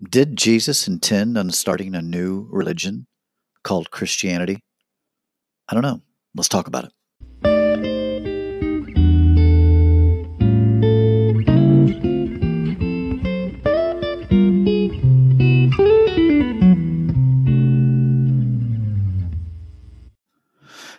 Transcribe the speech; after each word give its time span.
Did 0.00 0.36
Jesus 0.36 0.86
intend 0.86 1.36
on 1.36 1.50
starting 1.50 1.96
a 1.96 2.00
new 2.00 2.46
religion 2.52 3.08
called 3.64 3.90
Christianity? 3.90 4.60
I 5.68 5.74
don't 5.74 5.82
know. 5.82 6.02
Let's 6.36 6.48
talk 6.48 6.68
about 6.68 6.84
it. 6.84 6.92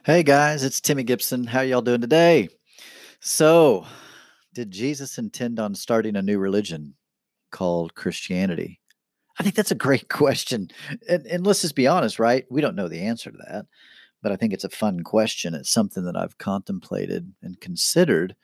Hey 0.03 0.23
guys, 0.23 0.65
it's 0.65 0.81
Timmy 0.81 1.03
Gibson. 1.03 1.45
How 1.45 1.61
y'all 1.61 1.81
doing 1.81 2.01
today? 2.01 2.49
So, 3.21 3.85
did 4.53 4.71
Jesus 4.71 5.17
intend 5.17 5.57
on 5.57 5.73
starting 5.73 6.17
a 6.17 6.21
new 6.21 6.37
religion 6.37 6.95
called 7.49 7.95
Christianity? 7.95 8.78
I 9.39 9.43
think 9.43 9.55
that's 9.55 9.71
a 9.71 9.75
great 9.75 10.09
question. 10.09 10.69
And, 11.07 11.25
and 11.25 11.45
let's 11.45 11.61
just 11.61 11.75
be 11.75 11.87
honest, 11.87 12.19
right? 12.19 12.45
We 12.49 12.61
don't 12.61 12.75
know 12.75 12.87
the 12.87 13.01
answer 13.01 13.31
to 13.31 13.37
that, 13.49 13.65
but 14.21 14.31
I 14.31 14.35
think 14.35 14.53
it's 14.53 14.65
a 14.65 14.69
fun 14.69 15.01
question. 15.01 15.55
It's 15.55 15.71
something 15.71 16.03
that 16.05 16.17
I've 16.17 16.37
contemplated 16.37 17.33
and 17.41 17.59
considered 17.59 18.35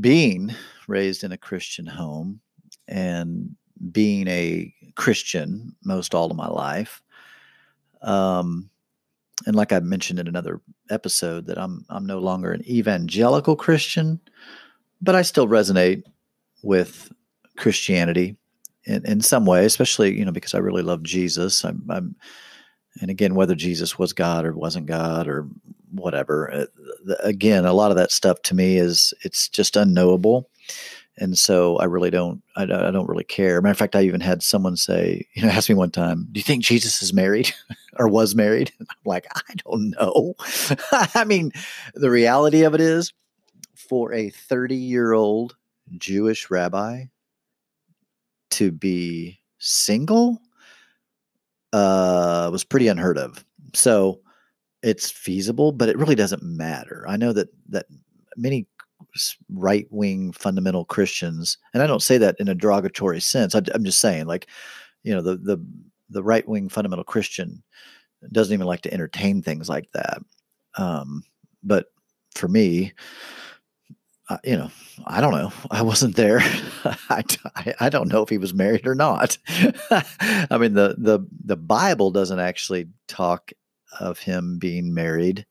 being 0.00 0.54
raised 0.86 1.24
in 1.24 1.32
a 1.32 1.38
Christian 1.38 1.86
home 1.86 2.40
and 2.86 3.56
being 3.92 4.26
a 4.28 4.72
Christian 4.96 5.76
most 5.84 6.14
all 6.14 6.30
of 6.30 6.36
my 6.36 6.48
life. 6.48 7.02
Um, 8.02 8.70
and 9.46 9.54
like 9.54 9.72
I 9.72 9.78
mentioned 9.80 10.18
in 10.18 10.26
another 10.26 10.60
episode, 10.90 11.46
that 11.46 11.58
I'm 11.58 11.84
I'm 11.88 12.06
no 12.06 12.18
longer 12.18 12.50
an 12.52 12.68
evangelical 12.68 13.54
Christian, 13.54 14.20
but 15.00 15.14
I 15.14 15.22
still 15.22 15.46
resonate 15.46 16.02
with 16.62 17.12
Christianity 17.56 18.37
in, 18.88 19.06
in 19.06 19.20
some 19.20 19.46
way, 19.46 19.64
especially 19.64 20.18
you 20.18 20.24
know 20.24 20.32
because 20.32 20.54
I 20.54 20.58
really 20.58 20.82
love 20.82 21.02
Jesus. 21.02 21.64
I'm, 21.64 21.84
I'm 21.88 22.16
and 23.00 23.10
again 23.10 23.34
whether 23.34 23.54
Jesus 23.54 23.98
was 23.98 24.12
God 24.12 24.44
or 24.44 24.52
wasn't 24.52 24.86
God 24.86 25.28
or 25.28 25.46
whatever. 25.92 26.50
Uh, 26.52 27.14
again, 27.22 27.64
a 27.64 27.72
lot 27.72 27.90
of 27.90 27.96
that 27.96 28.10
stuff 28.12 28.42
to 28.42 28.54
me 28.54 28.76
is 28.78 29.14
it's 29.22 29.48
just 29.48 29.76
unknowable. 29.76 30.50
And 31.20 31.36
so 31.36 31.76
I 31.78 31.84
really 31.84 32.10
don't, 32.10 32.42
I, 32.56 32.64
don't- 32.64 32.84
I 32.84 32.90
don't 32.92 33.08
really 33.08 33.24
care. 33.24 33.60
Matter 33.60 33.72
of 33.72 33.78
fact, 33.78 33.96
I 33.96 34.02
even 34.02 34.20
had 34.20 34.42
someone 34.42 34.76
say, 34.76 35.26
you 35.34 35.42
know, 35.42 35.48
ask 35.48 35.68
me 35.68 35.74
one 35.74 35.90
time, 35.90 36.28
do 36.30 36.38
you 36.38 36.44
think 36.44 36.62
Jesus 36.64 37.02
is 37.02 37.12
married 37.12 37.52
or 37.98 38.08
was 38.08 38.34
married? 38.34 38.72
I'm 38.80 38.86
like, 39.04 39.26
I 39.34 39.54
don't 39.64 39.90
know. 39.90 40.34
I 41.14 41.24
mean, 41.24 41.52
the 41.94 42.10
reality 42.10 42.62
of 42.62 42.74
it 42.74 42.80
is 42.80 43.12
for 43.74 44.12
a 44.12 44.30
30 44.30 44.76
year 44.76 45.12
old 45.12 45.56
Jewish 45.96 46.50
rabbi 46.50 47.04
to 48.50 48.72
be 48.72 49.38
single 49.58 50.40
uh, 51.72 52.48
was 52.50 52.64
pretty 52.64 52.88
unheard 52.88 53.18
of. 53.18 53.44
So 53.74 54.20
it's 54.82 55.10
feasible, 55.10 55.72
but 55.72 55.88
it 55.88 55.98
really 55.98 56.14
doesn't 56.14 56.42
matter. 56.42 57.04
I 57.08 57.16
know 57.16 57.32
that 57.32 57.48
that 57.68 57.86
many 58.36 58.66
right 59.52 59.86
wing 59.90 60.32
fundamental 60.32 60.84
Christians, 60.84 61.58
and 61.74 61.82
I 61.82 61.86
don't 61.86 62.02
say 62.02 62.18
that 62.18 62.36
in 62.38 62.48
a 62.48 62.54
derogatory 62.54 63.20
sense. 63.20 63.54
I, 63.54 63.62
am 63.74 63.84
just 63.84 64.00
saying, 64.00 64.26
like, 64.26 64.48
you 65.02 65.14
know, 65.14 65.20
the 65.20 65.36
the 65.36 65.64
the 66.10 66.22
right 66.22 66.46
wing 66.48 66.68
fundamental 66.68 67.04
Christian 67.04 67.62
doesn't 68.32 68.54
even 68.54 68.66
like 68.66 68.82
to 68.82 68.92
entertain 68.92 69.42
things 69.42 69.68
like 69.68 69.90
that. 69.92 70.18
Um, 70.76 71.22
but 71.62 71.86
for 72.34 72.48
me, 72.48 72.92
uh, 74.28 74.38
you 74.44 74.56
know, 74.56 74.70
I 75.06 75.20
don't 75.20 75.32
know. 75.32 75.52
I 75.70 75.82
wasn't 75.82 76.16
there. 76.16 76.40
I, 76.84 77.24
I, 77.56 77.74
I 77.80 77.88
don't 77.88 78.12
know 78.12 78.22
if 78.22 78.28
he 78.28 78.38
was 78.38 78.52
married 78.52 78.86
or 78.86 78.94
not. 78.94 79.38
I 79.48 80.58
mean, 80.58 80.74
the 80.74 80.96
the 80.98 81.26
the 81.44 81.56
Bible 81.56 82.10
doesn't 82.10 82.38
actually 82.38 82.88
talk 83.06 83.52
of 84.00 84.18
him 84.18 84.58
being 84.58 84.92
married. 84.92 85.46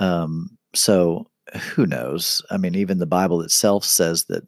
Um, 0.00 0.56
so 0.74 1.28
who 1.74 1.86
knows? 1.86 2.42
I 2.50 2.56
mean, 2.56 2.74
even 2.74 2.98
the 2.98 3.06
Bible 3.06 3.42
itself 3.42 3.84
says 3.84 4.24
that 4.24 4.46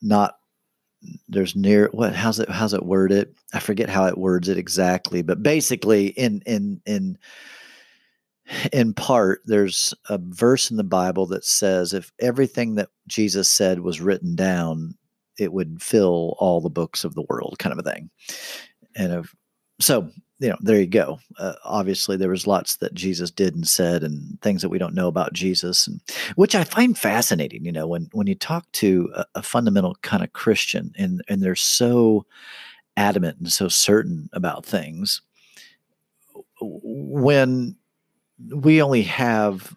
not 0.00 0.38
there's 1.28 1.56
near 1.56 1.88
what 1.92 2.14
how's 2.14 2.38
it 2.38 2.48
how's 2.50 2.74
it 2.74 2.84
worded? 2.84 3.34
I 3.54 3.60
forget 3.60 3.88
how 3.88 4.06
it 4.06 4.18
words 4.18 4.48
it 4.48 4.58
exactly, 4.58 5.22
but 5.22 5.42
basically 5.42 6.08
in 6.08 6.42
in 6.46 6.80
in 6.86 7.18
in 8.72 8.94
part 8.94 9.40
there's 9.44 9.94
a 10.08 10.18
verse 10.18 10.70
in 10.70 10.76
the 10.76 10.84
Bible 10.84 11.26
that 11.26 11.44
says 11.44 11.92
if 11.92 12.12
everything 12.18 12.74
that 12.76 12.88
Jesus 13.06 13.48
said 13.48 13.80
was 13.80 14.00
written 14.00 14.34
down, 14.34 14.94
it 15.38 15.52
would 15.52 15.82
fill 15.82 16.36
all 16.38 16.60
the 16.60 16.70
books 16.70 17.04
of 17.04 17.14
the 17.14 17.24
world, 17.28 17.56
kind 17.58 17.72
of 17.72 17.78
a 17.84 17.90
thing. 17.90 18.10
And 18.94 19.12
if 19.12 19.34
so, 19.80 20.10
you 20.38 20.48
know, 20.48 20.56
there 20.60 20.80
you 20.80 20.86
go. 20.86 21.20
Uh, 21.38 21.54
obviously, 21.64 22.16
there 22.16 22.30
was 22.30 22.46
lots 22.46 22.76
that 22.76 22.94
Jesus 22.94 23.30
did 23.30 23.54
and 23.54 23.66
said, 23.66 24.02
and 24.02 24.40
things 24.42 24.60
that 24.62 24.68
we 24.70 24.78
don't 24.78 24.94
know 24.94 25.06
about 25.06 25.32
Jesus, 25.32 25.86
and 25.86 26.00
which 26.34 26.54
I 26.54 26.64
find 26.64 26.98
fascinating. 26.98 27.64
You 27.64 27.72
know, 27.72 27.86
when 27.86 28.08
when 28.12 28.26
you 28.26 28.34
talk 28.34 28.70
to 28.72 29.10
a, 29.14 29.24
a 29.36 29.42
fundamental 29.42 29.96
kind 30.02 30.24
of 30.24 30.32
Christian, 30.32 30.92
and 30.98 31.22
and 31.28 31.42
they're 31.42 31.54
so 31.54 32.26
adamant 32.96 33.38
and 33.38 33.52
so 33.52 33.68
certain 33.68 34.28
about 34.32 34.66
things, 34.66 35.22
when 36.60 37.76
we 38.50 38.82
only 38.82 39.02
have 39.02 39.74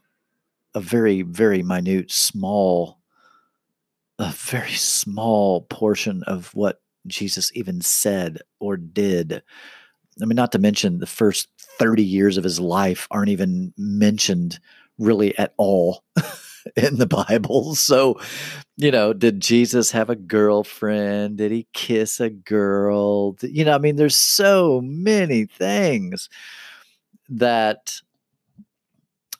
a 0.73 0.79
very 0.79 1.21
very 1.21 1.63
minute, 1.63 2.11
small, 2.11 2.99
a 4.19 4.31
very 4.31 4.73
small 4.73 5.61
portion 5.61 6.23
of 6.23 6.53
what 6.53 6.81
Jesus 7.07 7.51
even 7.53 7.81
said 7.81 8.39
or 8.59 8.77
did 8.77 9.43
I 10.21 10.25
mean, 10.25 10.35
not 10.35 10.51
to 10.53 10.59
mention 10.59 10.99
the 10.99 11.05
first 11.05 11.49
30 11.77 12.03
years 12.03 12.37
of 12.37 12.43
his 12.43 12.59
life 12.59 13.07
aren't 13.11 13.29
even 13.29 13.73
mentioned 13.77 14.59
really 14.97 15.37
at 15.37 15.53
all 15.57 16.03
in 16.75 16.97
the 16.97 17.07
Bible. 17.07 17.75
So, 17.85 18.19
you 18.77 18.91
know, 18.91 19.13
did 19.13 19.41
Jesus 19.41 19.91
have 19.91 20.09
a 20.09 20.15
girlfriend? 20.15 21.37
Did 21.37 21.51
he 21.51 21.67
kiss 21.73 22.19
a 22.19 22.29
girl? 22.29 23.35
You 23.41 23.65
know, 23.65 23.75
I 23.75 23.77
mean, 23.77 23.95
there's 23.95 24.15
so 24.15 24.81
many 24.83 25.45
things 25.45 26.29
that 27.29 28.01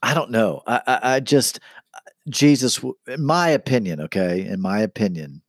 I 0.03 0.13
don't 0.13 0.31
know. 0.31 0.61
I, 0.67 0.81
I, 0.87 0.99
I 1.15 1.19
just, 1.19 1.59
uh, 1.95 1.99
Jesus, 2.29 2.83
in 3.07 3.25
my 3.25 3.49
opinion, 3.49 4.01
okay, 4.01 4.45
in 4.45 4.61
my 4.61 4.79
opinion, 4.79 5.41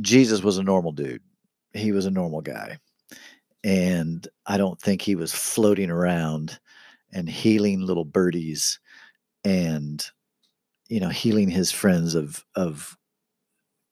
Jesus 0.00 0.42
was 0.42 0.58
a 0.58 0.62
normal 0.62 0.92
dude. 0.92 1.22
He 1.74 1.92
was 1.92 2.06
a 2.06 2.10
normal 2.10 2.40
guy 2.40 2.78
and 3.64 4.28
I 4.46 4.58
don't 4.58 4.80
think 4.80 5.02
he 5.02 5.16
was 5.16 5.32
floating 5.32 5.90
around 5.90 6.58
and 7.12 7.28
healing 7.28 7.80
little 7.80 8.04
birdies 8.04 8.78
and 9.44 10.04
you 10.88 11.00
know 11.00 11.08
healing 11.08 11.50
his 11.50 11.72
friends 11.72 12.14
of 12.14 12.44
of 12.54 12.96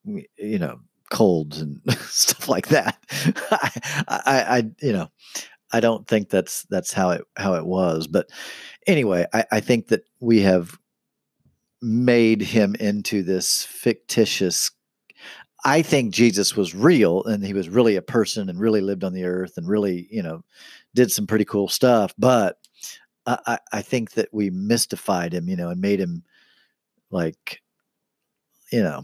you 0.04 0.58
know 0.58 0.80
colds 1.10 1.60
and 1.60 1.80
stuff 2.02 2.48
like 2.48 2.68
that. 2.68 2.98
I, 3.50 3.70
I, 4.08 4.58
I 4.58 4.70
you 4.80 4.92
know 4.92 5.08
I 5.74 5.80
don't 5.80 6.06
think 6.06 6.30
that's 6.30 6.62
that's 6.70 6.92
how 6.92 7.10
it 7.10 7.22
how 7.36 7.54
it 7.54 7.66
was. 7.66 8.06
But 8.06 8.30
anyway, 8.86 9.26
I, 9.34 9.44
I 9.50 9.60
think 9.60 9.88
that 9.88 10.04
we 10.20 10.40
have 10.42 10.78
made 11.82 12.40
him 12.40 12.76
into 12.78 13.24
this 13.24 13.64
fictitious 13.64 14.70
I 15.64 15.80
think 15.80 16.12
Jesus 16.12 16.54
was 16.54 16.74
real 16.74 17.24
and 17.24 17.44
he 17.44 17.54
was 17.54 17.70
really 17.70 17.96
a 17.96 18.02
person 18.02 18.48
and 18.50 18.60
really 18.60 18.82
lived 18.82 19.02
on 19.02 19.14
the 19.14 19.24
earth 19.24 19.56
and 19.56 19.66
really, 19.66 20.06
you 20.10 20.22
know, 20.22 20.44
did 20.94 21.10
some 21.10 21.26
pretty 21.26 21.46
cool 21.46 21.68
stuff. 21.68 22.14
But 22.18 22.58
I, 23.26 23.58
I, 23.72 23.80
think 23.80 24.12
that 24.12 24.28
we 24.30 24.50
mystified 24.50 25.32
him, 25.32 25.48
you 25.48 25.56
know, 25.56 25.70
and 25.70 25.80
made 25.80 25.98
him 25.98 26.22
like, 27.10 27.62
you 28.70 28.82
know, 28.82 29.02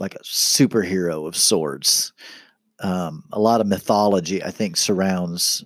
like 0.00 0.16
a 0.16 0.24
superhero 0.24 1.28
of 1.28 1.36
sorts. 1.36 2.12
Um, 2.80 3.24
a 3.32 3.40
lot 3.40 3.60
of 3.60 3.66
mythology, 3.66 4.42
I 4.42 4.50
think, 4.50 4.76
surrounds 4.76 5.64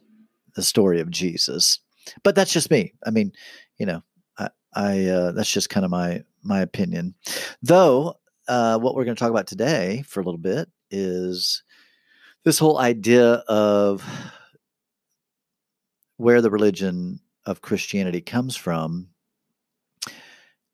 the 0.55 0.63
story 0.63 1.01
of 1.01 1.11
Jesus. 1.11 1.81
But 2.23 2.35
that's 2.35 2.53
just 2.53 2.71
me. 2.71 2.93
I 3.07 3.11
mean, 3.11 3.33
you 3.79 3.87
know, 3.87 4.03
I, 4.39 4.49
I 4.75 5.05
uh, 5.07 5.33
that's 5.33 5.53
just 5.53 5.71
kind 5.71 5.85
of 5.85 5.91
my 5.91 6.23
my 6.43 6.61
opinion. 6.61 7.15
Though 7.63 8.15
uh, 8.49 8.79
what 8.79 8.95
we're 8.95 9.05
going 9.05 9.17
to 9.17 9.21
talk 9.21 9.31
about 9.31 9.47
today 9.47 10.03
for 10.07 10.21
a 10.21 10.25
little 10.25 10.39
bit 10.39 10.69
is 10.91 11.63
this 12.45 12.59
whole 12.59 12.79
idea 12.79 13.35
of 13.49 14.03
where 16.17 16.41
the 16.41 16.51
religion 16.51 17.21
of 17.45 17.63
Christianity 17.63 18.21
comes 18.21 18.57
from. 18.57 19.09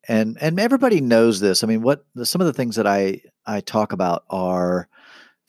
And 0.07 0.37
and 0.39 0.59
everybody 0.59 1.01
knows 1.01 1.39
this. 1.39 1.63
I 1.63 1.67
mean, 1.67 1.81
what 1.81 2.05
some 2.23 2.41
of 2.41 2.47
the 2.47 2.53
things 2.53 2.75
that 2.75 2.85
I 2.85 3.21
I 3.45 3.61
talk 3.61 3.91
about 3.91 4.23
are 4.29 4.87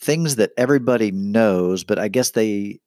things 0.00 0.36
that 0.36 0.52
everybody 0.56 1.10
knows, 1.10 1.84
but 1.84 1.98
I 1.98 2.08
guess 2.08 2.30
they 2.30 2.80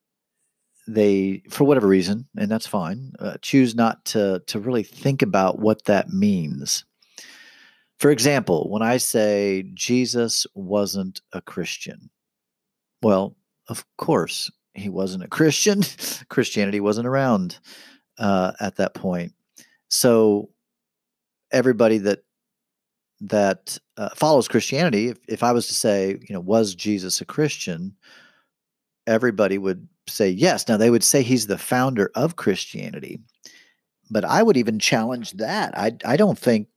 they 0.88 1.44
for 1.50 1.66
whatever 1.66 1.88
reason, 1.88 2.28
and 2.38 2.50
that's 2.50 2.68
fine, 2.68 3.14
uh, 3.20 3.38
choose 3.42 3.76
not 3.76 4.06
to 4.06 4.42
to 4.48 4.60
really 4.60 4.84
think 4.84 5.22
about 5.22 5.60
what 5.60 5.86
that 5.86 6.10
means. 6.10 6.86
For 8.00 8.12
example, 8.12 8.70
when 8.70 8.82
I 8.82 8.98
say 8.98 9.66
Jesus 9.74 10.48
wasn't 10.56 11.22
a 11.34 11.42
Christian, 11.42 12.10
Well, 13.02 13.36
of 13.68 13.86
course, 13.98 14.52
he 14.74 14.90
wasn't 14.90 15.24
a 15.24 15.28
Christian. 15.28 15.84
Christianity 16.30 16.80
wasn't 16.80 17.08
around 17.08 17.60
uh, 18.18 18.54
at 18.60 18.78
that 18.78 18.94
point. 18.94 19.34
So 19.90 20.50
everybody 21.52 21.98
that 22.00 22.20
that 23.22 23.78
uh, 23.98 24.10
follows 24.16 24.48
Christianity, 24.48 25.10
if, 25.10 25.18
if 25.28 25.44
I 25.44 25.52
was 25.52 25.68
to 25.68 25.76
say, 25.76 26.18
you 26.28 26.34
know, 26.34 26.40
was 26.40 26.76
Jesus 26.76 27.22
a 27.22 27.26
Christian? 27.26 27.96
Everybody 29.08 29.58
would 29.58 29.88
say 30.08 30.30
yes. 30.30 30.68
Now 30.68 30.78
they 30.78 30.90
would 30.90 31.04
say 31.04 31.22
he's 31.22 31.48
the 31.48 31.58
founder 31.58 32.12
of 32.16 32.36
Christianity, 32.36 33.20
but 34.10 34.26
I 34.26 34.44
would 34.44 34.58
even 34.58 34.80
challenge 34.80 35.34
that. 35.34 35.78
I 35.78 35.98
I 36.06 36.18
don't 36.18 36.38
think 36.38 36.68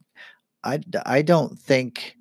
I 0.64 0.80
I 1.04 1.22
don't 1.22 1.58
think 1.58 2.16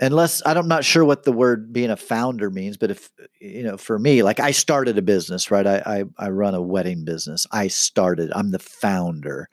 unless 0.00 0.42
I'm 0.44 0.68
not 0.68 0.84
sure 0.84 1.04
what 1.04 1.24
the 1.24 1.32
word 1.32 1.72
being 1.72 1.90
a 1.90 1.96
founder 1.96 2.50
means, 2.50 2.76
but 2.76 2.90
if 2.90 3.10
you 3.40 3.62
know, 3.62 3.76
for 3.76 3.98
me, 3.98 4.22
like 4.22 4.40
I 4.40 4.50
started 4.50 4.98
a 4.98 5.02
business, 5.02 5.50
right? 5.50 5.66
I 5.66 6.04
I, 6.18 6.26
I 6.26 6.30
run 6.30 6.54
a 6.54 6.62
wedding 6.62 7.04
business. 7.04 7.46
I 7.52 7.68
started. 7.68 8.32
I'm 8.34 8.50
the 8.50 8.58
founder. 8.58 9.48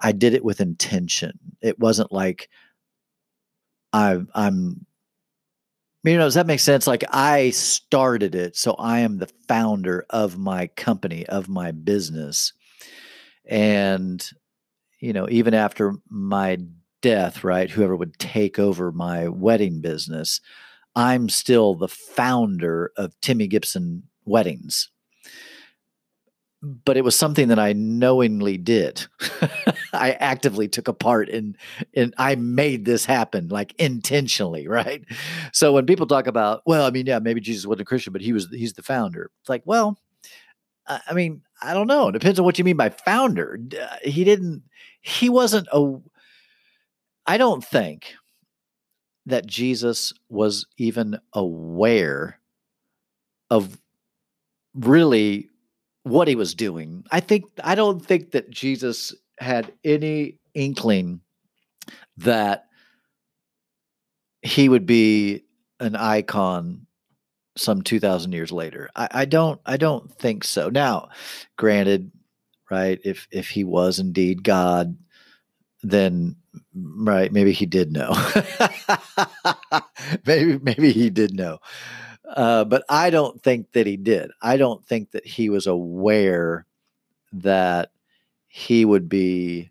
I 0.00 0.12
did 0.12 0.34
it 0.34 0.44
with 0.44 0.60
intention. 0.60 1.38
It 1.60 1.78
wasn't 1.78 2.12
like 2.12 2.48
I 3.92 4.20
I'm 4.34 4.86
you 6.04 6.16
know, 6.16 6.24
does 6.24 6.34
that 6.34 6.46
make 6.46 6.60
sense? 6.60 6.86
Like 6.86 7.04
I 7.10 7.50
started 7.50 8.34
it, 8.34 8.56
so 8.56 8.74
I 8.78 9.00
am 9.00 9.18
the 9.18 9.30
founder 9.48 10.06
of 10.10 10.38
my 10.38 10.68
company, 10.68 11.26
of 11.26 11.48
my 11.48 11.72
business. 11.72 12.52
And, 13.44 14.24
you 15.00 15.12
know, 15.12 15.26
even 15.28 15.52
after 15.52 15.94
my 16.08 16.58
death, 17.02 17.42
right, 17.42 17.70
whoever 17.70 17.96
would 17.96 18.18
take 18.18 18.58
over 18.58 18.92
my 18.92 19.28
wedding 19.28 19.80
business, 19.80 20.40
I'm 20.94 21.28
still 21.28 21.74
the 21.74 21.88
founder 21.88 22.92
of 22.96 23.18
Timmy 23.20 23.48
Gibson 23.48 24.04
Weddings 24.24 24.90
but 26.66 26.96
it 26.96 27.04
was 27.04 27.16
something 27.16 27.48
that 27.48 27.58
I 27.58 27.72
knowingly 27.72 28.58
did. 28.58 29.06
I 29.92 30.12
actively 30.12 30.68
took 30.68 30.88
a 30.88 30.92
part 30.92 31.28
in 31.28 31.56
and 31.94 32.12
I 32.18 32.34
made 32.34 32.84
this 32.84 33.04
happen 33.04 33.48
like 33.48 33.74
intentionally, 33.78 34.66
right? 34.68 35.04
So 35.52 35.72
when 35.72 35.86
people 35.86 36.06
talk 36.06 36.26
about, 36.26 36.62
well, 36.66 36.84
I 36.86 36.90
mean, 36.90 37.06
yeah, 37.06 37.20
maybe 37.20 37.40
Jesus 37.40 37.66
wasn't 37.66 37.82
a 37.82 37.84
Christian, 37.84 38.12
but 38.12 38.22
he 38.22 38.32
was 38.32 38.48
he's 38.50 38.72
the 38.72 38.82
founder. 38.82 39.30
It's 39.40 39.48
like, 39.48 39.62
well, 39.64 39.98
I 40.86 41.14
mean, 41.14 41.42
I 41.60 41.74
don't 41.74 41.88
know. 41.88 42.08
It 42.08 42.12
depends 42.12 42.38
on 42.38 42.44
what 42.44 42.58
you 42.58 42.64
mean 42.64 42.76
by 42.76 42.90
founder. 42.90 43.58
Uh, 43.80 43.96
he 44.02 44.24
didn't 44.24 44.62
he 45.00 45.28
wasn't 45.28 45.68
a 45.72 45.98
I 47.26 47.38
don't 47.38 47.64
think 47.64 48.14
that 49.26 49.46
Jesus 49.46 50.12
was 50.28 50.66
even 50.78 51.18
aware 51.32 52.38
of 53.50 53.78
really 54.74 55.48
what 56.06 56.28
he 56.28 56.36
was 56.36 56.54
doing. 56.54 57.04
I 57.10 57.18
think 57.18 57.46
I 57.64 57.74
don't 57.74 58.04
think 58.04 58.30
that 58.30 58.48
Jesus 58.48 59.12
had 59.40 59.72
any 59.84 60.38
inkling 60.54 61.20
that 62.18 62.66
he 64.40 64.68
would 64.68 64.86
be 64.86 65.42
an 65.80 65.96
icon 65.96 66.86
some 67.56 67.82
2000 67.82 68.32
years 68.32 68.52
later. 68.52 68.88
I, 68.94 69.08
I, 69.10 69.24
don't 69.24 69.60
i 69.66 69.76
don't 69.76 70.16
think 70.16 70.44
so. 70.44 70.70
Now 70.70 71.08
granted 71.56 72.12
right 72.70 73.00
if 73.04 73.26
if 73.32 73.48
he 73.48 73.64
was 73.64 73.98
indeed 73.98 74.42
god 74.42 74.96
then 75.82 76.36
right 76.84 77.32
maybe 77.32 77.52
he 77.52 77.66
did 77.66 77.92
know. 77.92 78.12
Maybe 80.26 80.58
maybe 80.62 80.92
he 80.92 81.10
did 81.10 81.34
know 81.34 81.58
uh, 82.34 82.64
but 82.64 82.84
I 82.88 83.10
don't 83.10 83.42
think 83.42 83.72
that 83.72 83.86
he 83.86 83.96
did. 83.96 84.30
I 84.42 84.56
don't 84.56 84.84
think 84.84 85.12
that 85.12 85.26
he 85.26 85.48
was 85.48 85.66
aware 85.66 86.66
that 87.32 87.90
he 88.48 88.84
would 88.84 89.08
be 89.08 89.70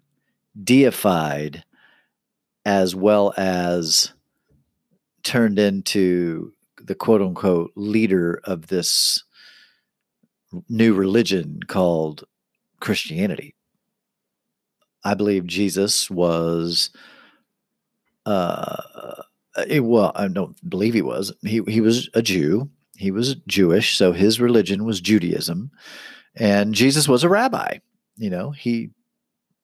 deified 0.64 1.64
as 2.66 2.96
well 2.96 3.34
as 3.38 4.14
turned 5.24 5.60
into 5.60 6.54
the 6.82 6.96
quote 6.96 7.22
unquote 7.22 7.72
leader 7.76 8.40
of 8.44 8.68
this 8.68 9.24
new 10.70 10.94
religion 10.94 11.60
called 11.68 12.24
Christianity. 12.80 13.56
I 15.04 15.14
believe 15.14 15.46
Jesus 15.46 16.10
was 16.10 16.90
uh, 18.26 19.22
uh, 19.56 19.84
well, 19.84 20.12
I 20.16 20.28
don't 20.28 20.70
believe 20.70 20.94
he 20.94 21.02
was. 21.02 21.34
He 21.42 21.62
he 21.68 21.82
was 21.82 22.10
a 22.14 22.22
Jew. 22.22 22.70
He 22.98 23.12
was 23.12 23.36
Jewish, 23.48 23.98
so 23.98 24.12
his 24.12 24.40
religion 24.40 24.86
was 24.86 25.02
Judaism, 25.02 25.72
and 26.36 26.74
Jesus 26.74 27.08
was 27.08 27.24
a 27.24 27.30
rabbi. 27.30 27.80
You 28.18 28.30
know, 28.30 28.52
he 28.52 28.92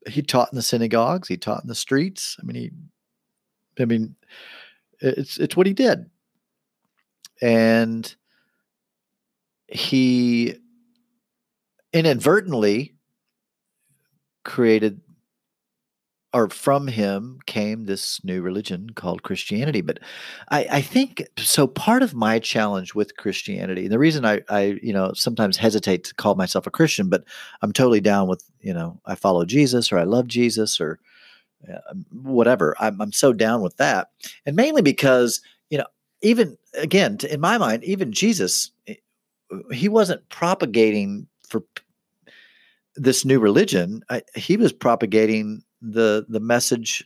he 0.07 0.21
taught 0.21 0.51
in 0.51 0.55
the 0.55 0.61
synagogues. 0.61 1.27
He 1.27 1.37
taught 1.37 1.63
in 1.63 1.67
the 1.67 1.75
streets. 1.75 2.37
I 2.41 2.45
mean, 2.45 2.55
he, 2.55 2.71
I 3.81 3.85
mean, 3.85 4.15
it's 4.99 5.37
it's 5.37 5.55
what 5.55 5.67
he 5.67 5.73
did, 5.73 6.09
and 7.41 8.13
he 9.67 10.55
inadvertently 11.93 12.95
created 14.43 15.01
or 16.33 16.49
from 16.49 16.87
him 16.87 17.39
came 17.45 17.85
this 17.85 18.23
new 18.23 18.41
religion 18.41 18.91
called 18.91 19.23
Christianity. 19.23 19.81
But 19.81 19.99
I, 20.49 20.65
I, 20.71 20.81
think 20.81 21.27
so. 21.37 21.67
Part 21.67 22.03
of 22.03 22.13
my 22.13 22.39
challenge 22.39 22.95
with 22.95 23.17
Christianity, 23.17 23.83
and 23.83 23.91
the 23.91 23.99
reason 23.99 24.25
I, 24.25 24.41
I, 24.49 24.79
you 24.81 24.93
know, 24.93 25.11
sometimes 25.13 25.57
hesitate 25.57 26.05
to 26.05 26.15
call 26.15 26.35
myself 26.35 26.65
a 26.65 26.71
Christian, 26.71 27.09
but 27.09 27.25
I'm 27.61 27.73
totally 27.73 27.99
down 27.99 28.29
with, 28.29 28.43
you 28.61 28.73
know, 28.73 28.99
I 29.05 29.15
follow 29.15 29.43
Jesus 29.43 29.91
or 29.91 29.97
I 29.97 30.03
love 30.03 30.27
Jesus 30.27 30.79
or 30.79 30.99
uh, 31.69 31.93
whatever. 32.11 32.75
I'm, 32.79 33.01
I'm 33.01 33.11
so 33.11 33.33
down 33.33 33.61
with 33.61 33.75
that, 33.77 34.09
and 34.45 34.55
mainly 34.55 34.81
because 34.81 35.41
you 35.71 35.77
know, 35.79 35.87
even 36.21 36.57
again, 36.77 37.17
in 37.27 37.39
my 37.39 37.57
mind, 37.57 37.83
even 37.83 38.11
Jesus, 38.11 38.69
eh, 38.87 38.95
he 39.71 39.89
wasn't 39.89 40.29
propagating 40.29 41.27
for 41.47 41.63
this 42.95 43.25
new 43.25 43.39
religion. 43.39 44.03
I, 44.09 44.21
he 44.35 44.57
was 44.57 44.73
propagating 44.73 45.63
the 45.81 46.25
the 46.29 46.39
message 46.39 47.03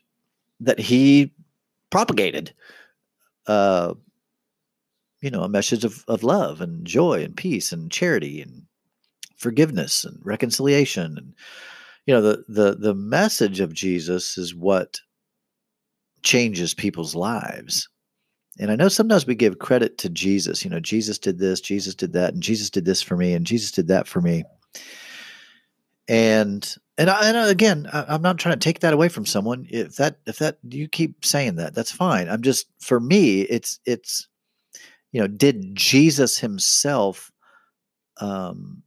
that 0.60 0.80
he 0.80 1.33
propagated. 1.89 2.54
Uh, 3.48 3.94
you 5.22 5.31
know, 5.31 5.44
a 5.44 5.50
message 5.50 5.83
of, 5.83 6.04
of 6.07 6.24
love 6.24 6.62
and 6.62 6.86
joy 6.86 7.23
and 7.23 7.35
peace 7.35 7.71
and 7.71 7.92
charity 7.92 8.42
and 8.42 8.64
forgiveness 9.38 10.04
and 10.04 10.19
reconciliation 10.23 11.18
and 11.18 11.33
you 12.06 12.14
know 12.14 12.21
the 12.21 12.44
the 12.47 12.76
the 12.76 12.94
message 12.94 13.59
of 13.59 13.73
Jesus 13.73 14.38
is 14.38 14.56
what 14.56 15.00
changes 16.23 16.73
people's 16.73 17.16
lives. 17.16 17.88
And 18.59 18.71
I 18.71 18.76
know 18.76 18.88
sometimes 18.88 19.28
we 19.28 19.35
give 19.35 19.59
credit 19.59 19.97
to 20.00 20.09
Jesus, 20.09 20.64
you 20.64 20.69
know, 20.69 20.80
Jesus 20.80 21.18
did 21.18 21.40
this, 21.40 21.59
Jesus 21.59 21.94
did 21.94 22.14
that, 22.14 22.33
and 22.33 22.42
Jesus 22.42 22.69
did 22.69 22.85
this 22.85 23.02
for 23.02 23.18
me, 23.18 23.33
and 23.33 23.45
Jesus 23.45 23.71
did 23.71 23.88
that 23.90 24.07
for 24.07 24.21
me. 24.21 24.44
And 26.07 26.76
and, 26.97 27.09
I, 27.09 27.28
and 27.28 27.50
again, 27.50 27.90
I, 27.92 28.06
I'm 28.07 28.21
not 28.21 28.38
trying 28.38 28.57
to 28.57 28.64
take 28.64 28.80
that 28.80 28.94
away 28.94 29.09
from 29.09 29.26
someone. 29.26 29.68
If 29.69 29.95
that 29.97 30.18
if 30.26 30.40
that 30.40 30.57
you 30.69 30.88
keep 30.88 31.26
saying 31.26 31.56
that, 31.56 31.74
that's 31.74 31.92
fine. 31.92 32.30
I'm 32.30 32.42
just 32.42 32.68
for 32.80 33.00
me, 33.00 33.42
it's 33.42 33.80
it's 33.85 34.28
you 35.12 35.21
know, 35.21 35.28
did 35.28 35.76
Jesus 35.76 36.38
himself 36.38 37.31
um, 38.19 38.83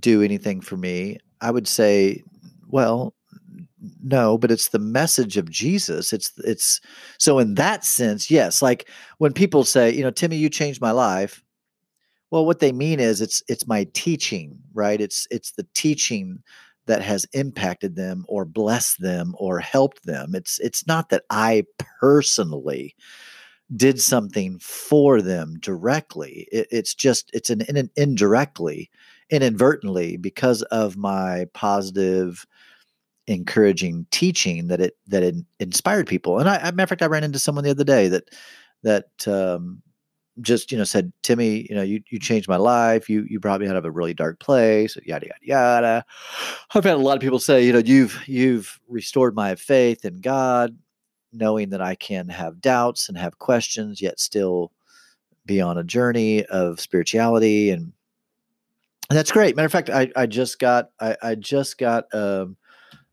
do 0.00 0.20
anything 0.20 0.60
for 0.60 0.76
me? 0.76 1.18
I 1.40 1.52
would 1.52 1.68
say, 1.68 2.24
well, 2.66 3.14
no, 4.02 4.36
but 4.36 4.50
it's 4.50 4.68
the 4.68 4.80
message 4.80 5.36
of 5.36 5.48
Jesus. 5.48 6.12
It's 6.12 6.32
it's 6.38 6.80
so 7.18 7.38
in 7.38 7.54
that 7.54 7.84
sense, 7.84 8.32
yes. 8.32 8.62
Like 8.62 8.88
when 9.18 9.32
people 9.32 9.62
say, 9.62 9.92
you 9.92 10.02
know, 10.02 10.10
Timmy, 10.10 10.36
you 10.36 10.48
changed 10.48 10.80
my 10.80 10.90
life. 10.90 11.43
Well, 12.34 12.46
what 12.46 12.58
they 12.58 12.72
mean 12.72 12.98
is 12.98 13.20
it's 13.20 13.44
it's 13.46 13.68
my 13.68 13.86
teaching, 13.94 14.58
right? 14.72 15.00
It's 15.00 15.24
it's 15.30 15.52
the 15.52 15.68
teaching 15.72 16.42
that 16.86 17.00
has 17.00 17.26
impacted 17.32 17.94
them 17.94 18.24
or 18.26 18.44
blessed 18.44 19.00
them 19.00 19.36
or 19.38 19.60
helped 19.60 20.04
them. 20.04 20.34
It's 20.34 20.58
it's 20.58 20.84
not 20.84 21.10
that 21.10 21.22
I 21.30 21.62
personally 22.00 22.96
did 23.76 24.00
something 24.00 24.58
for 24.58 25.22
them 25.22 25.58
directly. 25.60 26.48
It, 26.50 26.66
it's 26.72 26.92
just 26.92 27.30
it's 27.32 27.50
an, 27.50 27.62
an 27.68 27.88
indirectly, 27.94 28.90
inadvertently 29.30 30.16
because 30.16 30.62
of 30.62 30.96
my 30.96 31.46
positive 31.54 32.44
encouraging 33.28 34.08
teaching 34.10 34.66
that 34.66 34.80
it 34.80 34.96
that 35.06 35.22
it 35.22 35.36
inspired 35.60 36.08
people. 36.08 36.40
And 36.40 36.48
I, 36.48 36.72
matter 36.72 36.82
of 36.82 36.88
fact, 36.88 37.02
I 37.02 37.06
ran 37.06 37.22
into 37.22 37.38
someone 37.38 37.62
the 37.62 37.70
other 37.70 37.84
day 37.84 38.08
that 38.08 38.28
that 38.82 39.28
um, 39.28 39.83
just 40.40 40.72
you 40.72 40.78
know 40.78 40.84
said 40.84 41.12
timmy 41.22 41.66
you 41.68 41.74
know 41.74 41.82
you, 41.82 42.02
you 42.10 42.18
changed 42.18 42.48
my 42.48 42.56
life. 42.56 43.08
You 43.08 43.26
you 43.28 43.40
brought 43.40 43.60
me 43.60 43.68
out 43.68 43.76
of 43.76 43.84
a 43.84 43.90
really 43.90 44.14
dark 44.14 44.40
place 44.40 44.96
yada 45.04 45.26
yada 45.26 45.38
yada. 45.42 46.04
I've 46.74 46.84
had 46.84 46.94
a 46.94 46.98
lot 46.98 47.16
of 47.16 47.22
people 47.22 47.38
say 47.38 47.64
you 47.64 47.72
know 47.72 47.78
you've 47.78 48.20
you've 48.26 48.80
restored 48.88 49.34
my 49.34 49.54
faith 49.54 50.04
in 50.04 50.20
god 50.20 50.76
knowing 51.36 51.70
that 51.70 51.82
i 51.82 51.96
can 51.96 52.28
have 52.28 52.60
doubts 52.60 53.08
and 53.08 53.18
have 53.18 53.40
questions 53.40 54.00
yet 54.00 54.20
still 54.20 54.70
be 55.46 55.60
on 55.60 55.76
a 55.76 55.82
journey 55.82 56.44
of 56.46 56.80
spirituality 56.80 57.70
and 57.70 57.92
and 59.10 59.18
that's 59.18 59.32
great. 59.32 59.54
Matter 59.54 59.66
of 59.66 59.72
fact, 59.72 59.90
I, 59.90 60.10
I 60.16 60.26
just 60.26 60.58
got 60.58 60.90
I, 61.00 61.16
I 61.22 61.34
just 61.34 61.78
got 61.78 62.06
um, 62.14 62.56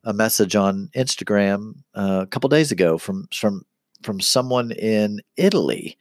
a 0.04 0.14
message 0.14 0.56
on 0.56 0.90
Instagram 0.96 1.74
uh, 1.96 2.22
a 2.24 2.28
couple 2.28 2.50
days 2.50 2.72
ago 2.72 2.98
from 2.98 3.28
from 3.34 3.66
from 4.02 4.20
someone 4.20 4.72
in 4.72 5.22
Italy 5.36 5.98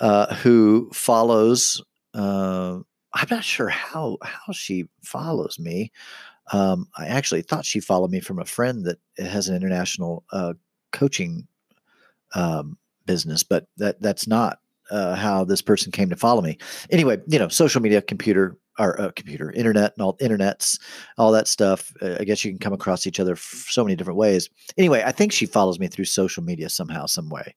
uh, 0.00 0.34
who 0.36 0.90
follows. 0.92 1.82
Uh, 2.14 2.80
I'm 3.12 3.28
not 3.30 3.44
sure 3.44 3.68
how 3.68 4.18
how 4.22 4.52
she 4.52 4.86
follows 5.02 5.58
me. 5.58 5.92
Um, 6.52 6.88
I 6.96 7.06
actually 7.06 7.42
thought 7.42 7.64
she 7.64 7.80
followed 7.80 8.10
me 8.10 8.20
from 8.20 8.38
a 8.38 8.44
friend 8.44 8.84
that 8.86 8.98
has 9.18 9.48
an 9.48 9.56
international 9.56 10.24
uh, 10.32 10.54
coaching 10.92 11.46
um, 12.34 12.76
business, 13.06 13.42
but 13.42 13.66
that 13.76 14.00
that's 14.00 14.26
not 14.26 14.58
uh, 14.90 15.14
how 15.14 15.44
this 15.44 15.62
person 15.62 15.92
came 15.92 16.10
to 16.10 16.16
follow 16.16 16.42
me. 16.42 16.58
Anyway, 16.90 17.18
you 17.28 17.38
know, 17.38 17.48
social 17.48 17.80
media, 17.80 18.02
computer, 18.02 18.56
or 18.78 19.00
uh, 19.00 19.10
computer, 19.14 19.52
internet, 19.52 19.92
and 19.96 20.02
all 20.02 20.16
internets, 20.18 20.80
all 21.18 21.30
that 21.32 21.46
stuff. 21.46 21.92
Uh, 22.02 22.16
I 22.18 22.24
guess 22.24 22.44
you 22.44 22.50
can 22.50 22.58
come 22.58 22.72
across 22.72 23.06
each 23.06 23.20
other 23.20 23.32
f- 23.32 23.66
so 23.68 23.84
many 23.84 23.94
different 23.94 24.18
ways. 24.18 24.48
Anyway, 24.76 25.02
I 25.04 25.12
think 25.12 25.32
she 25.32 25.46
follows 25.46 25.78
me 25.78 25.86
through 25.86 26.06
social 26.06 26.42
media 26.42 26.68
somehow, 26.68 27.06
some 27.06 27.28
way. 27.28 27.54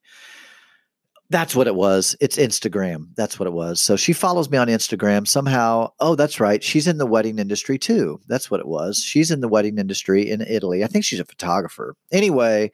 That's 1.34 1.56
what 1.56 1.66
it 1.66 1.74
was. 1.74 2.14
It's 2.20 2.36
Instagram. 2.36 3.08
That's 3.16 3.40
what 3.40 3.48
it 3.48 3.52
was. 3.52 3.80
So 3.80 3.96
she 3.96 4.12
follows 4.12 4.48
me 4.48 4.56
on 4.56 4.68
Instagram 4.68 5.26
somehow. 5.26 5.90
Oh, 5.98 6.14
that's 6.14 6.38
right. 6.38 6.62
She's 6.62 6.86
in 6.86 6.98
the 6.98 7.06
wedding 7.06 7.40
industry 7.40 7.76
too. 7.76 8.20
That's 8.28 8.52
what 8.52 8.60
it 8.60 8.68
was. 8.68 9.02
She's 9.02 9.32
in 9.32 9.40
the 9.40 9.48
wedding 9.48 9.78
industry 9.78 10.30
in 10.30 10.42
Italy. 10.42 10.84
I 10.84 10.86
think 10.86 11.04
she's 11.04 11.18
a 11.18 11.24
photographer. 11.24 11.96
Anyway, 12.12 12.70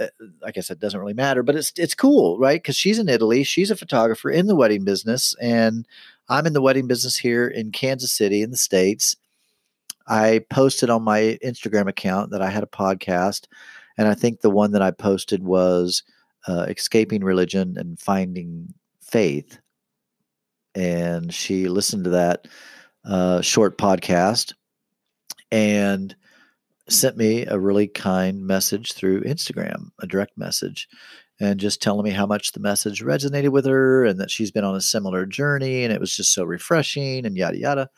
uh, 0.00 0.08
I 0.44 0.50
guess 0.50 0.68
it 0.68 0.80
doesn't 0.80 0.98
really 0.98 1.14
matter, 1.14 1.44
but 1.44 1.54
it's 1.54 1.72
it's 1.76 1.94
cool, 1.94 2.40
right? 2.40 2.60
Because 2.60 2.74
she's 2.74 2.98
in 2.98 3.08
Italy. 3.08 3.44
She's 3.44 3.70
a 3.70 3.76
photographer 3.76 4.32
in 4.32 4.48
the 4.48 4.56
wedding 4.56 4.82
business, 4.82 5.36
and 5.40 5.86
I'm 6.28 6.44
in 6.44 6.54
the 6.54 6.60
wedding 6.60 6.88
business 6.88 7.16
here 7.16 7.46
in 7.46 7.70
Kansas 7.70 8.10
City 8.10 8.42
in 8.42 8.50
the 8.50 8.56
states. 8.56 9.14
I 10.08 10.44
posted 10.50 10.90
on 10.90 11.04
my 11.04 11.38
Instagram 11.44 11.86
account 11.86 12.32
that 12.32 12.42
I 12.42 12.50
had 12.50 12.64
a 12.64 12.66
podcast, 12.66 13.46
and 13.96 14.08
I 14.08 14.14
think 14.14 14.40
the 14.40 14.50
one 14.50 14.72
that 14.72 14.82
I 14.82 14.90
posted 14.90 15.44
was 15.44 16.02
uh, 16.48 16.66
escaping 16.68 17.24
religion 17.24 17.74
and 17.76 17.98
finding 17.98 18.72
faith. 19.00 19.58
And 20.74 21.32
she 21.32 21.68
listened 21.68 22.04
to 22.04 22.10
that 22.10 22.48
uh, 23.04 23.40
short 23.40 23.78
podcast 23.78 24.54
and 25.50 26.14
sent 26.88 27.16
me 27.16 27.46
a 27.46 27.58
really 27.58 27.86
kind 27.86 28.46
message 28.46 28.92
through 28.92 29.22
Instagram, 29.22 29.90
a 30.00 30.06
direct 30.06 30.36
message, 30.36 30.88
and 31.40 31.58
just 31.58 31.82
telling 31.82 32.04
me 32.04 32.10
how 32.10 32.26
much 32.26 32.52
the 32.52 32.60
message 32.60 33.02
resonated 33.02 33.50
with 33.50 33.66
her 33.66 34.04
and 34.04 34.20
that 34.20 34.30
she's 34.30 34.50
been 34.50 34.64
on 34.64 34.76
a 34.76 34.80
similar 34.80 35.26
journey 35.26 35.82
and 35.82 35.92
it 35.92 36.00
was 36.00 36.14
just 36.14 36.32
so 36.32 36.44
refreshing 36.44 37.26
and 37.26 37.36
yada 37.36 37.58
yada. 37.58 37.90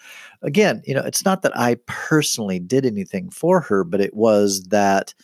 Again, 0.42 0.82
you 0.86 0.94
know, 0.94 1.02
it's 1.02 1.24
not 1.24 1.42
that 1.42 1.56
I 1.56 1.76
personally 1.86 2.58
did 2.58 2.86
anything 2.86 3.30
for 3.30 3.60
her, 3.60 3.84
but 3.84 4.00
it 4.00 4.14
was 4.14 4.64
that 4.68 5.14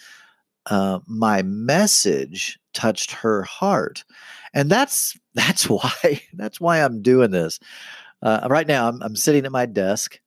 uh, 0.66 1.00
my 1.06 1.42
message 1.42 2.59
touched 2.72 3.12
her 3.12 3.42
heart 3.42 4.04
and 4.54 4.70
that's 4.70 5.18
that's 5.34 5.68
why 5.68 6.22
that's 6.34 6.60
why 6.60 6.78
i'm 6.82 7.02
doing 7.02 7.30
this. 7.30 7.60
Uh, 8.22 8.46
right 8.50 8.66
now 8.66 8.88
I'm, 8.88 9.02
I'm 9.02 9.16
sitting 9.16 9.46
at 9.46 9.52
my 9.52 9.66
desk. 9.66 10.20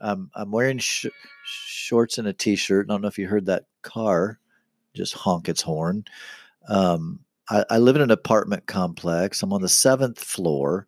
I'm, 0.00 0.30
I'm 0.34 0.52
wearing 0.52 0.78
sh- 0.78 1.06
shorts 1.44 2.18
and 2.18 2.28
a 2.28 2.32
t-shirt. 2.32 2.86
I 2.88 2.92
don't 2.92 3.02
know 3.02 3.08
if 3.08 3.18
you 3.18 3.26
heard 3.26 3.46
that 3.46 3.64
car 3.82 4.38
just 4.94 5.14
honk 5.14 5.48
its 5.48 5.62
horn. 5.62 6.04
Um, 6.68 7.20
I, 7.50 7.64
I, 7.70 7.78
live 7.78 7.96
in 7.96 8.02
an 8.02 8.10
apartment 8.10 8.66
complex. 8.66 9.42
I'm 9.42 9.52
on 9.52 9.62
the 9.62 9.68
seventh 9.68 10.18
floor. 10.18 10.86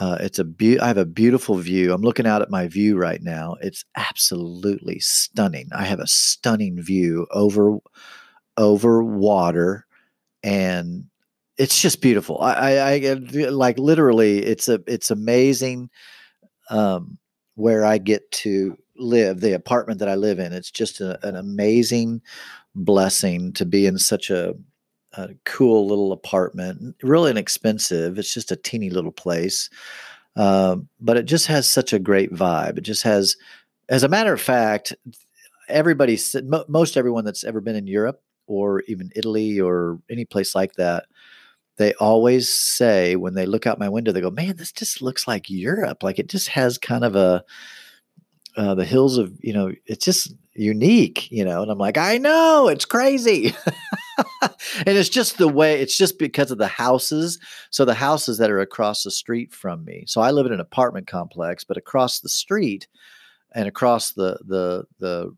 Uh, 0.00 0.16
it's 0.20 0.38
a 0.38 0.44
be- 0.44 0.80
I 0.80 0.86
have 0.86 0.96
a 0.96 1.04
beautiful 1.04 1.56
view. 1.56 1.92
I'm 1.92 2.02
looking 2.02 2.26
out 2.26 2.40
at 2.40 2.50
my 2.50 2.66
view 2.66 2.96
right 2.96 3.20
now. 3.20 3.56
It's 3.60 3.84
absolutely 3.96 5.00
stunning. 5.00 5.68
I 5.72 5.84
have 5.84 6.00
a 6.00 6.06
stunning 6.06 6.80
view 6.80 7.26
over 7.30 7.78
over 8.56 9.02
water 9.02 9.86
and 10.42 11.04
it's 11.58 11.80
just 11.80 12.00
beautiful. 12.00 12.40
I, 12.40 12.52
I, 12.52 12.92
I 12.94 13.14
like 13.50 13.78
literally, 13.78 14.38
it's 14.38 14.68
a, 14.68 14.80
it's 14.86 15.10
amazing 15.10 15.90
um, 16.70 17.18
where 17.54 17.84
I 17.84 17.98
get 17.98 18.30
to 18.32 18.76
live. 18.96 19.40
The 19.40 19.52
apartment 19.52 19.98
that 20.00 20.08
I 20.08 20.14
live 20.14 20.38
in, 20.38 20.52
it's 20.52 20.70
just 20.70 21.00
a, 21.00 21.24
an 21.26 21.36
amazing 21.36 22.22
blessing 22.74 23.52
to 23.52 23.66
be 23.66 23.86
in 23.86 23.98
such 23.98 24.30
a, 24.30 24.54
a 25.12 25.28
cool 25.44 25.86
little 25.86 26.12
apartment. 26.12 26.96
Really 27.02 27.30
inexpensive. 27.30 28.18
It's 28.18 28.32
just 28.32 28.50
a 28.50 28.56
teeny 28.56 28.88
little 28.88 29.12
place, 29.12 29.68
um, 30.36 30.88
but 31.00 31.18
it 31.18 31.26
just 31.26 31.46
has 31.48 31.68
such 31.68 31.92
a 31.92 31.98
great 31.98 32.32
vibe. 32.32 32.78
It 32.78 32.82
just 32.82 33.02
has, 33.02 33.36
as 33.90 34.02
a 34.02 34.08
matter 34.08 34.32
of 34.32 34.40
fact, 34.40 34.94
everybody, 35.68 36.18
most 36.66 36.96
everyone 36.96 37.26
that's 37.26 37.44
ever 37.44 37.60
been 37.60 37.76
in 37.76 37.86
Europe 37.86 38.22
or 38.52 38.82
even 38.82 39.10
Italy 39.16 39.60
or 39.60 39.98
any 40.10 40.24
place 40.24 40.54
like 40.54 40.74
that, 40.74 41.06
they 41.78 41.94
always 41.94 42.48
say 42.52 43.16
when 43.16 43.34
they 43.34 43.46
look 43.46 43.66
out 43.66 43.78
my 43.78 43.88
window, 43.88 44.12
they 44.12 44.20
go, 44.20 44.30
"Man, 44.30 44.56
this 44.56 44.72
just 44.72 45.02
looks 45.02 45.26
like 45.26 45.50
Europe. 45.50 46.02
Like 46.02 46.18
it 46.18 46.28
just 46.28 46.48
has 46.48 46.78
kind 46.78 47.04
of 47.04 47.16
a 47.16 47.44
uh, 48.56 48.74
the 48.74 48.84
hills 48.84 49.16
of 49.18 49.32
you 49.40 49.54
know, 49.54 49.72
it's 49.86 50.04
just 50.04 50.34
unique, 50.54 51.30
you 51.30 51.44
know." 51.44 51.62
And 51.62 51.70
I'm 51.70 51.78
like, 51.78 51.98
"I 51.98 52.18
know, 52.18 52.68
it's 52.68 52.84
crazy." 52.84 53.54
and 54.42 54.96
it's 54.98 55.08
just 55.08 55.38
the 55.38 55.48
way 55.48 55.80
it's 55.80 55.96
just 55.96 56.18
because 56.18 56.50
of 56.50 56.58
the 56.58 56.68
houses 56.68 57.38
so 57.70 57.84
the 57.84 57.94
houses 57.94 58.38
that 58.38 58.50
are 58.50 58.60
across 58.60 59.02
the 59.02 59.10
street 59.10 59.52
from 59.52 59.84
me 59.84 60.04
so 60.06 60.20
i 60.20 60.30
live 60.30 60.44
in 60.44 60.52
an 60.52 60.60
apartment 60.60 61.06
complex 61.06 61.64
but 61.64 61.78
across 61.78 62.20
the 62.20 62.28
street 62.28 62.86
and 63.52 63.66
across 63.66 64.12
the 64.12 64.38
the 64.46 64.84
the 64.98 65.34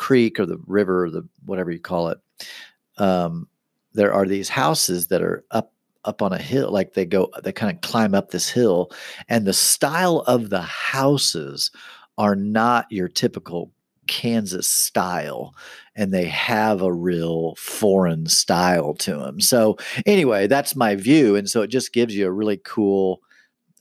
creek 0.00 0.40
or 0.40 0.46
the 0.46 0.58
river 0.66 1.04
or 1.04 1.10
the 1.10 1.28
whatever 1.44 1.70
you 1.70 1.78
call 1.78 2.08
it, 2.08 2.18
um, 2.98 3.48
there 3.92 4.12
are 4.12 4.26
these 4.26 4.48
houses 4.48 5.08
that 5.08 5.22
are 5.22 5.44
up 5.50 5.72
up 6.06 6.22
on 6.22 6.32
a 6.32 6.38
hill 6.38 6.72
like 6.72 6.94
they 6.94 7.04
go 7.04 7.28
they 7.44 7.52
kind 7.52 7.70
of 7.70 7.82
climb 7.82 8.14
up 8.14 8.30
this 8.30 8.48
hill 8.48 8.90
and 9.28 9.46
the 9.46 9.52
style 9.52 10.20
of 10.26 10.48
the 10.48 10.62
houses 10.62 11.70
are 12.16 12.34
not 12.34 12.86
your 12.90 13.06
typical 13.06 13.70
Kansas 14.06 14.68
style 14.68 15.54
and 15.94 16.12
they 16.12 16.24
have 16.24 16.82
a 16.82 16.92
real 16.92 17.54
foreign 17.56 18.26
style 18.26 18.92
to 18.94 19.14
them. 19.14 19.40
So 19.40 19.76
anyway, 20.04 20.48
that's 20.48 20.74
my 20.74 20.96
view 20.96 21.36
and 21.36 21.48
so 21.48 21.62
it 21.62 21.68
just 21.68 21.92
gives 21.92 22.14
you 22.14 22.26
a 22.26 22.32
really 22.32 22.60
cool 22.64 23.20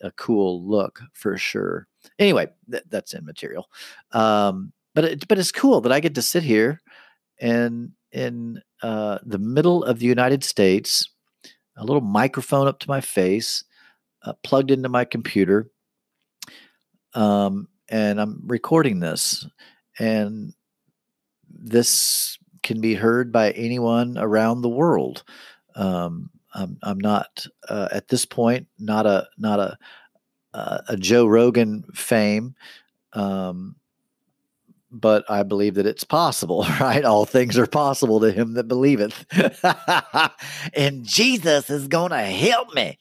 a 0.01 0.11
cool 0.11 0.63
look 0.63 1.01
for 1.13 1.35
sure. 1.37 1.87
Anyway, 2.19 2.47
th- 2.69 2.83
that's 2.89 3.13
immaterial. 3.13 3.69
Um, 4.11 4.71
but 4.93 5.03
it, 5.03 5.27
but 5.27 5.39
it's 5.39 5.51
cool 5.51 5.81
that 5.81 5.91
I 5.91 5.99
get 5.99 6.15
to 6.15 6.21
sit 6.21 6.43
here 6.43 6.79
and 7.39 7.91
in 8.11 8.61
uh, 8.81 9.19
the 9.23 9.39
middle 9.39 9.83
of 9.83 9.99
the 9.99 10.05
United 10.05 10.43
States, 10.43 11.09
a 11.77 11.83
little 11.83 12.01
microphone 12.01 12.67
up 12.67 12.79
to 12.79 12.89
my 12.89 13.01
face, 13.01 13.63
uh, 14.23 14.33
plugged 14.43 14.71
into 14.71 14.89
my 14.89 15.05
computer, 15.05 15.69
um, 17.13 17.67
and 17.89 18.19
I'm 18.19 18.41
recording 18.45 18.99
this, 18.99 19.47
and 19.97 20.53
this 21.49 22.37
can 22.61 22.81
be 22.81 22.93
heard 22.93 23.31
by 23.31 23.51
anyone 23.51 24.17
around 24.17 24.61
the 24.61 24.69
world. 24.69 25.23
Um, 25.75 26.29
I'm, 26.53 26.77
I'm, 26.83 26.99
not 26.99 27.45
uh, 27.67 27.87
at 27.91 28.07
this 28.07 28.25
point 28.25 28.67
not 28.79 29.05
a 29.05 29.27
not 29.37 29.59
a 29.59 29.77
uh, 30.53 30.79
a 30.87 30.97
Joe 30.97 31.25
Rogan 31.25 31.83
fame. 31.93 32.55
Um, 33.13 33.75
but 34.91 35.29
I 35.29 35.43
believe 35.43 35.75
that 35.75 35.85
it's 35.85 36.03
possible, 36.03 36.65
right? 36.79 37.05
All 37.05 37.25
things 37.25 37.57
are 37.57 37.67
possible 37.67 38.19
to 38.21 38.31
him 38.31 38.53
that 38.53 38.67
believeth. 38.67 39.25
and 40.73 41.05
Jesus 41.05 41.69
is 41.69 41.87
going 41.87 42.11
to 42.11 42.17
help 42.17 42.73
me. 42.73 42.97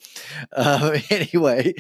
Uh, 0.53 0.99
anyway, 1.11 1.75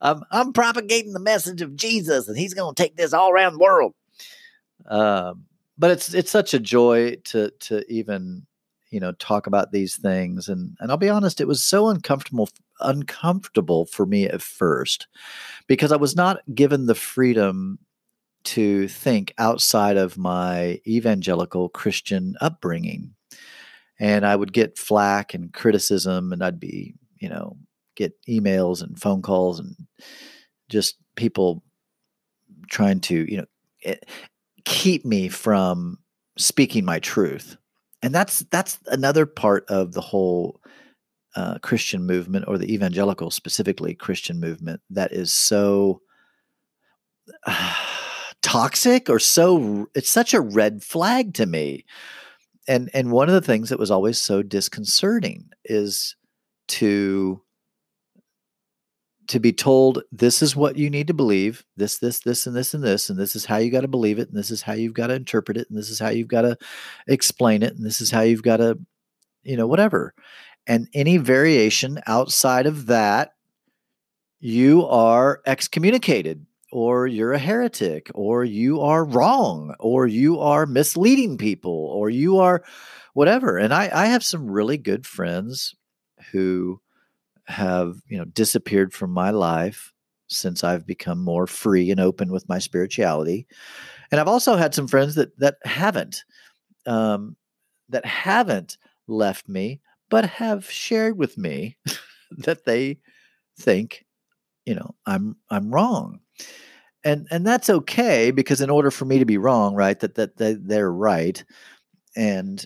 I'm, 0.00 0.22
I'm, 0.30 0.52
propagating 0.52 1.12
the 1.12 1.20
message 1.20 1.62
of 1.62 1.74
Jesus, 1.74 2.28
and 2.28 2.38
he's 2.38 2.54
going 2.54 2.74
to 2.74 2.82
take 2.82 2.96
this 2.96 3.12
all 3.12 3.32
around 3.32 3.54
the 3.54 3.58
world. 3.58 3.94
Um, 4.86 5.46
but 5.76 5.90
it's 5.90 6.14
it's 6.14 6.30
such 6.30 6.54
a 6.54 6.60
joy 6.60 7.16
to 7.24 7.50
to 7.60 7.84
even 7.92 8.46
you 8.90 9.00
know 9.00 9.12
talk 9.12 9.46
about 9.46 9.72
these 9.72 9.96
things 9.96 10.48
and 10.48 10.76
and 10.78 10.90
I'll 10.90 10.96
be 10.96 11.08
honest 11.08 11.40
it 11.40 11.48
was 11.48 11.64
so 11.64 11.88
uncomfortable 11.88 12.48
uncomfortable 12.80 13.86
for 13.86 14.06
me 14.06 14.26
at 14.26 14.42
first 14.42 15.08
because 15.66 15.90
I 15.90 15.96
was 15.96 16.14
not 16.14 16.38
given 16.54 16.86
the 16.86 16.94
freedom 16.94 17.78
to 18.44 18.88
think 18.88 19.34
outside 19.38 19.96
of 19.96 20.18
my 20.18 20.80
evangelical 20.86 21.68
Christian 21.68 22.36
upbringing. 22.40 23.14
And 23.98 24.26
I 24.26 24.36
would 24.36 24.52
get 24.52 24.78
flack 24.78 25.34
and 25.34 25.52
criticism, 25.52 26.32
and 26.32 26.42
I'd 26.42 26.60
be, 26.60 26.94
you 27.18 27.28
know, 27.28 27.56
get 27.96 28.12
emails 28.28 28.82
and 28.82 29.00
phone 29.00 29.22
calls 29.22 29.60
and 29.60 29.76
just 30.68 30.96
people 31.16 31.62
trying 32.68 33.00
to, 33.00 33.30
you 33.30 33.38
know, 33.38 33.46
eh, 33.84 33.96
keep 34.64 35.04
me 35.04 35.28
from 35.28 35.98
speaking 36.36 36.84
my 36.84 36.98
truth. 36.98 37.56
And 38.02 38.14
that's 38.14 38.40
that's 38.50 38.78
another 38.86 39.26
part 39.26 39.64
of 39.68 39.92
the 39.92 40.00
whole 40.00 40.60
uh, 41.36 41.58
Christian 41.58 42.04
movement 42.06 42.46
or 42.48 42.58
the 42.58 42.72
evangelical, 42.72 43.30
specifically 43.30 43.94
Christian 43.94 44.40
movement, 44.40 44.80
that 44.90 45.12
is 45.12 45.32
so 45.32 46.00
uh, 47.46 47.74
toxic 48.44 49.08
or 49.08 49.18
so 49.18 49.88
it's 49.94 50.10
such 50.10 50.34
a 50.34 50.40
red 50.40 50.82
flag 50.82 51.32
to 51.34 51.46
me. 51.46 51.84
And 52.68 52.90
and 52.94 53.10
one 53.10 53.28
of 53.28 53.34
the 53.34 53.40
things 53.40 53.70
that 53.70 53.78
was 53.78 53.90
always 53.90 54.20
so 54.20 54.42
disconcerting 54.42 55.50
is 55.64 56.14
to 56.68 57.40
to 59.28 59.40
be 59.40 59.52
told 59.52 60.02
this 60.12 60.42
is 60.42 60.54
what 60.54 60.76
you 60.76 60.90
need 60.90 61.06
to 61.06 61.14
believe. 61.14 61.64
This 61.76 61.98
this 61.98 62.20
this 62.20 62.46
and 62.46 62.54
this 62.54 62.74
and 62.74 62.84
this 62.84 63.08
and 63.08 63.18
this 63.18 63.34
is 63.34 63.46
how 63.46 63.56
you 63.56 63.70
got 63.70 63.80
to 63.80 63.88
believe 63.88 64.18
it 64.18 64.28
and 64.28 64.36
this 64.36 64.50
is 64.50 64.60
how 64.60 64.74
you've 64.74 64.94
got 64.94 65.06
to 65.06 65.14
interpret 65.14 65.56
it 65.56 65.68
and 65.70 65.78
this 65.78 65.88
is 65.88 65.98
how 65.98 66.10
you've 66.10 66.28
got 66.28 66.42
to 66.42 66.58
explain 67.08 67.62
it 67.62 67.74
and 67.74 67.84
this 67.84 68.02
is 68.02 68.10
how 68.10 68.20
you've 68.20 68.42
got 68.42 68.58
to 68.58 68.78
you 69.42 69.56
know 69.56 69.66
whatever. 69.66 70.14
And 70.66 70.88
any 70.92 71.16
variation 71.16 71.98
outside 72.06 72.66
of 72.66 72.86
that 72.86 73.32
you 74.38 74.86
are 74.86 75.40
excommunicated 75.46 76.44
or 76.74 77.06
you're 77.06 77.32
a 77.32 77.38
heretic 77.38 78.10
or 78.14 78.44
you 78.44 78.80
are 78.80 79.04
wrong 79.04 79.74
or 79.78 80.06
you 80.06 80.38
are 80.38 80.66
misleading 80.66 81.38
people 81.38 81.86
or 81.94 82.10
you 82.10 82.38
are 82.38 82.62
whatever 83.14 83.56
and 83.56 83.72
i 83.72 83.88
i 83.94 84.06
have 84.06 84.24
some 84.24 84.50
really 84.50 84.76
good 84.76 85.06
friends 85.06 85.74
who 86.32 86.80
have 87.44 87.96
you 88.08 88.18
know 88.18 88.24
disappeared 88.24 88.92
from 88.92 89.10
my 89.10 89.30
life 89.30 89.92
since 90.28 90.64
I've 90.64 90.86
become 90.86 91.22
more 91.22 91.46
free 91.46 91.90
and 91.90 92.00
open 92.00 92.32
with 92.32 92.48
my 92.48 92.58
spirituality. 92.58 93.46
And 94.10 94.20
I've 94.20 94.28
also 94.28 94.56
had 94.56 94.74
some 94.74 94.88
friends 94.88 95.14
that 95.14 95.38
that 95.38 95.56
haven't 95.64 96.24
um, 96.86 97.36
that 97.88 98.04
haven't 98.04 98.78
left 99.06 99.48
me, 99.48 99.80
but 100.10 100.24
have 100.26 100.70
shared 100.70 101.18
with 101.18 101.36
me 101.38 101.76
that 102.38 102.64
they 102.64 102.98
think, 103.58 104.03
you 104.66 104.74
know, 104.74 104.94
I'm 105.06 105.36
I'm 105.50 105.72
wrong. 105.72 106.20
And 107.04 107.26
and 107.30 107.46
that's 107.46 107.68
okay 107.68 108.30
because 108.30 108.60
in 108.60 108.70
order 108.70 108.90
for 108.90 109.04
me 109.04 109.18
to 109.18 109.26
be 109.26 109.38
wrong, 109.38 109.74
right, 109.74 109.98
that 110.00 110.14
that, 110.14 110.36
that 110.38 110.66
they're 110.66 110.92
right. 110.92 111.44
And 112.16 112.64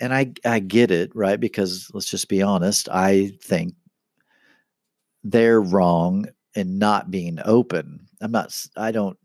and 0.00 0.14
I 0.14 0.32
I 0.44 0.58
get 0.58 0.90
it, 0.90 1.14
right? 1.14 1.38
Because 1.38 1.90
let's 1.94 2.10
just 2.10 2.28
be 2.28 2.42
honest, 2.42 2.88
I 2.90 3.32
think 3.42 3.74
they're 5.22 5.60
wrong 5.60 6.26
in 6.54 6.78
not 6.78 7.10
being 7.10 7.38
open. 7.44 8.06
I'm 8.20 8.32
not. 8.32 8.66
I 8.76 8.92
don't. 8.92 9.18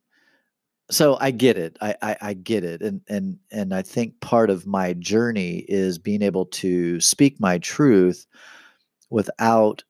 So 0.89 1.17
I 1.21 1.31
get 1.31 1.57
it. 1.57 1.77
I, 1.79 1.95
I, 2.01 2.17
I 2.21 2.33
get 2.33 2.63
it, 2.63 2.81
and 2.81 3.01
and 3.07 3.37
and 3.51 3.73
I 3.73 3.81
think 3.81 4.19
part 4.19 4.49
of 4.49 4.67
my 4.67 4.93
journey 4.93 5.65
is 5.69 5.97
being 5.97 6.21
able 6.21 6.45
to 6.47 6.99
speak 6.99 7.39
my 7.39 7.57
truth 7.59 8.27
without 9.09 9.83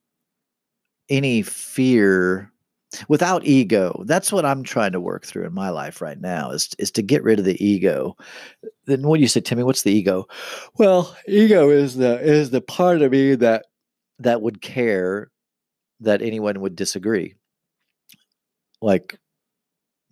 any 1.12 1.42
fear 1.42 2.50
without 3.08 3.44
ego 3.46 4.02
that's 4.06 4.30
what 4.30 4.44
i'm 4.44 4.62
trying 4.62 4.92
to 4.92 5.00
work 5.00 5.24
through 5.24 5.46
in 5.46 5.54
my 5.54 5.70
life 5.70 6.02
right 6.02 6.20
now 6.20 6.50
is 6.50 6.70
is 6.78 6.90
to 6.90 7.02
get 7.02 7.22
rid 7.22 7.38
of 7.38 7.44
the 7.44 7.64
ego 7.64 8.14
then 8.86 9.02
what 9.02 9.16
do 9.16 9.22
you 9.22 9.28
say 9.28 9.40
timmy 9.40 9.62
what's 9.62 9.82
the 9.82 9.92
ego 9.92 10.26
well 10.76 11.16
ego 11.26 11.70
is 11.70 11.96
the 11.96 12.20
is 12.20 12.50
the 12.50 12.60
part 12.60 13.00
of 13.00 13.12
me 13.12 13.34
that 13.34 13.64
that 14.18 14.42
would 14.42 14.60
care 14.60 15.30
that 16.02 16.22
anyone 16.22 16.60
would 16.60 16.76
disagree. 16.76 17.34
Like 18.80 19.18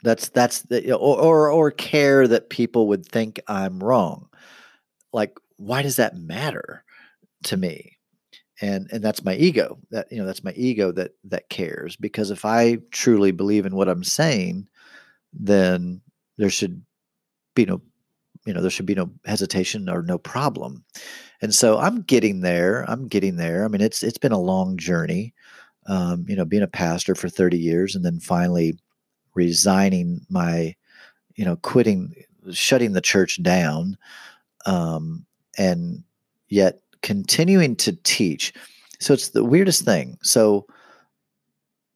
that's 0.03 0.29
that's 0.31 0.63
the 0.63 0.93
or, 0.93 1.19
or 1.21 1.51
or 1.51 1.71
care 1.71 2.27
that 2.29 2.51
people 2.51 2.89
would 2.89 3.05
think 3.05 3.41
I'm 3.49 3.83
wrong. 3.83 4.29
Like 5.13 5.37
why 5.57 5.83
does 5.83 5.97
that 5.97 6.17
matter 6.17 6.85
to 7.45 7.57
me? 7.57 7.99
And 8.61 8.89
and 8.93 9.03
that's 9.03 9.25
my 9.25 9.35
ego. 9.37 9.79
That 9.91 10.11
you 10.11 10.19
know 10.19 10.27
that's 10.27 10.45
my 10.45 10.53
ego 10.53 10.93
that 10.93 11.13
that 11.25 11.49
cares 11.49 11.97
because 11.97 12.31
if 12.31 12.45
I 12.45 12.79
truly 12.91 13.31
believe 13.31 13.67
in 13.67 13.75
what 13.75 13.89
I'm 13.89 14.05
saying, 14.05 14.69
then 15.33 16.01
there 16.37 16.51
should 16.51 16.83
be 17.55 17.65
no 17.65 17.81
you 18.47 18.53
know 18.53 18.61
there 18.61 18.71
should 18.71 18.87
be 18.87 18.95
no 18.95 19.11
hesitation 19.25 19.89
or 19.89 20.03
no 20.03 20.19
problem. 20.19 20.85
And 21.43 21.55
so 21.55 21.79
I'm 21.79 22.03
getting 22.03 22.41
there. 22.43 22.85
I'm 22.89 23.09
getting 23.09 23.37
there. 23.37 23.65
I 23.65 23.69
mean 23.69 23.81
it's 23.81 24.03
it's 24.03 24.19
been 24.19 24.33
a 24.33 24.41
long 24.41 24.77
journey 24.77 25.35
um, 25.87 26.25
you 26.29 26.37
know, 26.37 26.45
being 26.45 26.63
a 26.63 26.69
pastor 26.69 27.15
for 27.15 27.29
30 27.29 27.59
years 27.59 27.95
and 27.95 28.05
then 28.05 28.21
finally 28.21 28.79
resigning 29.35 30.25
my, 30.29 30.75
you 31.35 31.45
know, 31.45 31.57
quitting, 31.57 32.15
shutting 32.53 32.93
the 32.93 33.01
church 33.01 33.43
down, 33.43 33.97
um, 34.67 35.27
and 35.59 36.05
yet 36.49 36.81
continuing 37.03 37.77
to 37.77 37.93
teach. 37.93 38.53
So 39.01 39.15
it's 39.15 39.31
the 39.31 39.45
weirdest 39.45 39.85
thing. 39.85 40.19
So 40.23 40.67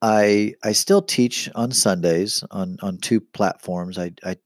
I 0.02 0.54
I 0.62 0.72
still 0.72 1.02
teach 1.02 1.48
on 1.54 1.72
Sundays 1.72 2.44
on 2.50 2.78
on 2.82 2.98
two 2.98 3.20
platforms. 3.20 3.98
I 3.98 4.12
I 4.24 4.36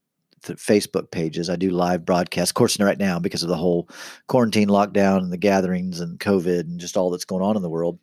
Facebook 0.42 1.10
pages. 1.10 1.50
I 1.50 1.56
do 1.56 1.70
live 1.70 2.04
broadcasts. 2.04 2.50
Of 2.50 2.54
course, 2.54 2.78
right 2.80 2.98
now 2.98 3.18
because 3.18 3.42
of 3.42 3.48
the 3.48 3.56
whole 3.56 3.88
quarantine 4.28 4.68
lockdown 4.68 5.18
and 5.18 5.32
the 5.32 5.36
gatherings 5.36 6.00
and 6.00 6.20
COVID 6.20 6.60
and 6.60 6.80
just 6.80 6.96
all 6.96 7.10
that's 7.10 7.24
going 7.24 7.42
on 7.42 7.56
in 7.56 7.62
the 7.62 7.68
world. 7.68 7.98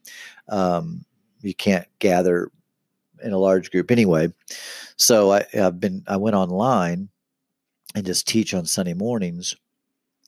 Um, 0.49 1.05
you 1.41 1.53
can't 1.53 1.87
gather 1.99 2.51
in 3.23 3.31
a 3.31 3.37
large 3.37 3.71
group 3.71 3.91
anyway. 3.91 4.27
So 4.97 5.31
I 5.31 5.45
I, 5.53 5.57
have 5.57 5.79
been 5.79 6.03
I 6.07 6.17
went 6.17 6.35
online 6.35 7.09
and 7.95 8.05
just 8.05 8.27
teach 8.27 8.53
on 8.53 8.65
Sunday 8.65 8.93
mornings, 8.93 9.55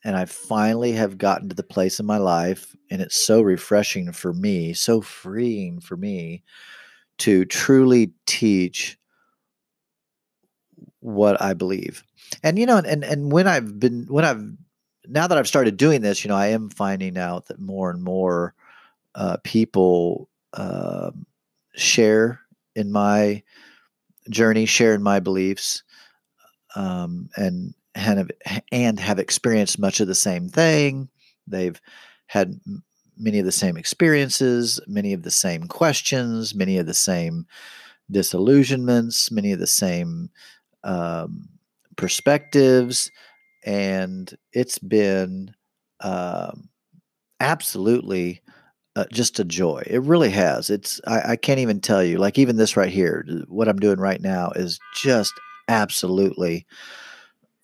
and 0.08 0.16
I 0.16 0.24
finally 0.24 0.94
have 0.94 1.18
gotten 1.18 1.50
to 1.50 1.56
the 1.56 1.64
place 1.64 2.00
in 2.00 2.06
my 2.06 2.18
life, 2.18 2.74
and 2.90 3.02
it's 3.02 3.18
so 3.18 3.42
refreshing 3.42 4.14
for 4.14 4.32
me, 4.32 4.72
so 4.72 5.02
freeing 5.02 5.82
for 5.82 5.98
me 5.98 6.44
to 7.18 7.44
truly 7.44 8.14
teach 8.26 8.98
what 11.02 11.42
I 11.42 11.54
believe. 11.54 12.06
And 12.42 12.58
you 12.58 12.66
know, 12.66 12.78
and 12.78 13.04
and 13.04 13.34
when 13.34 13.48
I've 13.48 13.82
been 13.82 14.06
when 14.08 14.24
I've 14.24 14.42
now 15.06 15.28
that 15.28 15.38
I've 15.38 15.48
started 15.48 15.76
doing 15.76 16.00
this, 16.00 16.24
you 16.24 16.30
know, 16.30 16.38
I 16.38 16.48
am 16.48 16.70
finding 16.70 17.18
out 17.18 17.48
that 17.48 17.60
more 17.60 17.92
and 17.92 18.02
more 18.02 18.54
uh, 19.14 19.36
people 19.44 20.30
uh, 20.54 21.12
share 21.76 22.40
in 22.78 22.94
my 22.94 23.44
journey, 24.30 24.68
share 24.68 24.94
in 24.94 25.04
my 25.04 25.20
beliefs, 25.20 25.84
um, 26.78 27.28
and 27.36 27.74
have 27.98 28.30
and 28.72 29.00
have 29.00 29.20
experienced 29.20 29.80
much 29.80 30.00
of 30.00 30.08
the 30.08 30.16
same 30.16 30.50
thing. 30.50 31.10
They've 31.48 31.80
had 32.28 32.60
many 33.18 33.40
of 33.40 33.46
the 33.46 33.52
same 33.52 33.78
experiences, 33.78 34.80
many 34.88 35.14
of 35.14 35.24
the 35.24 35.32
same 35.32 35.68
questions, 35.68 36.54
many 36.54 36.78
of 36.78 36.86
the 36.86 36.94
same 36.94 37.46
disillusionments, 38.12 39.32
many 39.32 39.52
of 39.52 39.60
the 39.60 39.68
same 39.68 40.30
um, 40.84 41.50
perspectives, 41.96 43.12
and 43.66 44.38
it's 44.54 44.80
been 44.80 45.54
um, 46.02 46.70
absolutely 47.40 48.42
uh, 48.96 49.06
just 49.12 49.40
a 49.40 49.44
joy. 49.44 49.84
It 49.86 50.02
really 50.04 50.30
has. 50.30 50.70
It's 50.70 51.02
I, 51.06 51.32
I, 51.32 51.36
can't 51.36 51.60
even 51.60 51.82
tell 51.82 52.04
you. 52.04 52.18
Like 52.18 52.40
even 52.40 52.56
this 52.56 52.76
right 52.76 52.90
here, 52.90 53.26
what 53.48 53.68
I'm 53.68 53.80
doing 53.80 54.00
right 54.00 54.22
now 54.22 54.52
is 54.56 54.80
just 54.96 55.34
absolutely 55.68 56.66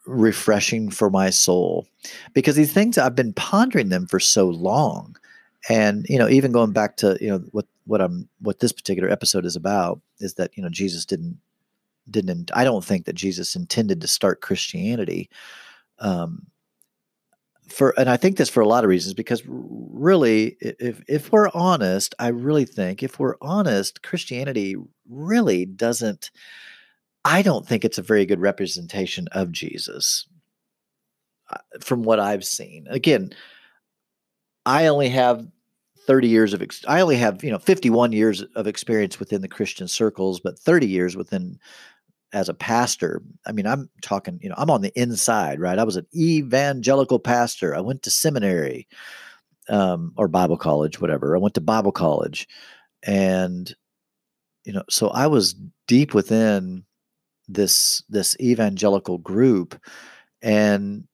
refreshing 0.05 0.89
for 0.89 1.09
my 1.09 1.29
soul 1.29 1.87
because 2.33 2.55
these 2.55 2.73
things 2.73 2.97
I've 2.97 3.15
been 3.15 3.33
pondering 3.33 3.89
them 3.89 4.05
for 4.05 4.19
so 4.19 4.47
long, 4.49 5.15
and 5.69 6.05
you 6.09 6.17
know, 6.17 6.29
even 6.29 6.51
going 6.51 6.71
back 6.71 6.97
to 6.97 7.17
you 7.21 7.29
know 7.29 7.39
what 7.51 7.65
what 7.85 8.01
I'm 8.01 8.29
what 8.39 8.59
this 8.59 8.71
particular 8.71 9.09
episode 9.09 9.45
is 9.45 9.55
about 9.55 10.01
is 10.19 10.35
that 10.35 10.55
you 10.55 10.63
know 10.63 10.69
Jesus 10.69 11.05
didn't 11.05 11.37
didn't 12.09 12.51
I 12.53 12.63
don't 12.63 12.83
think 12.83 13.05
that 13.05 13.15
Jesus 13.15 13.55
intended 13.55 14.01
to 14.01 14.07
start 14.07 14.41
Christianity. 14.41 15.29
Um, 15.99 16.47
for 17.69 17.93
and 17.97 18.09
I 18.09 18.17
think 18.17 18.37
this 18.37 18.49
for 18.49 18.61
a 18.61 18.67
lot 18.67 18.83
of 18.83 18.89
reasons 18.89 19.13
because 19.13 19.41
really 19.47 20.57
if 20.59 21.01
if 21.07 21.31
we're 21.31 21.49
honest, 21.53 22.13
I 22.19 22.27
really 22.27 22.65
think 22.65 23.01
if 23.01 23.19
we're 23.19 23.37
honest, 23.41 24.03
Christianity 24.03 24.75
really 25.09 25.65
doesn't 25.65 26.29
I 27.25 27.41
don't 27.41 27.67
think 27.67 27.85
it's 27.85 27.97
a 27.97 28.03
very 28.03 28.25
good 28.25 28.39
representation 28.39 29.27
of 29.31 29.51
Jesus 29.51 30.27
uh, 31.49 31.57
from 31.81 32.03
what 32.03 32.19
I've 32.19 32.45
seen. 32.45 32.85
Again, 32.89 33.33
I 34.65 34.87
only 34.87 35.09
have 35.09 35.47
30 36.05 36.27
years 36.27 36.53
of 36.53 36.61
ex- 36.61 36.83
I 36.87 37.01
only 37.01 37.15
have, 37.17 37.43
you 37.43 37.51
know, 37.51 37.59
51 37.59 38.11
years 38.11 38.41
of 38.55 38.67
experience 38.67 39.19
within 39.19 39.41
the 39.41 39.47
Christian 39.47 39.87
circles, 39.87 40.39
but 40.39 40.59
30 40.59 40.87
years 40.87 41.15
within 41.15 41.59
as 42.33 42.49
a 42.49 42.53
pastor, 42.53 43.21
I 43.45 43.51
mean, 43.51 43.67
I'm 43.67 43.89
talking, 44.01 44.39
you 44.41 44.49
know, 44.49 44.55
I'm 44.57 44.71
on 44.71 44.81
the 44.81 44.91
inside, 44.99 45.59
right? 45.59 45.77
I 45.77 45.83
was 45.83 45.97
an 45.97 46.07
evangelical 46.15 47.19
pastor. 47.19 47.75
I 47.75 47.79
went 47.79 48.01
to 48.03 48.11
seminary 48.11 48.87
um, 49.69 50.13
or 50.17 50.27
Bible 50.27 50.57
college, 50.57 50.99
whatever. 50.99 51.35
I 51.35 51.39
went 51.39 51.53
to 51.55 51.61
Bible 51.61 51.91
college. 51.91 52.47
And, 53.03 53.73
you 54.65 54.73
know, 54.73 54.83
so 54.89 55.09
I 55.09 55.27
was 55.27 55.55
deep 55.87 56.15
within 56.15 56.83
this 57.47 58.03
this 58.09 58.37
evangelical 58.39 59.17
group 59.17 59.79
and 60.41 61.05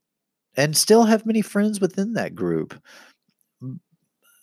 and 0.55 0.75
still 0.75 1.05
have 1.05 1.25
many 1.25 1.41
friends 1.41 1.79
within 1.79 2.13
that 2.13 2.35
group 2.35 2.79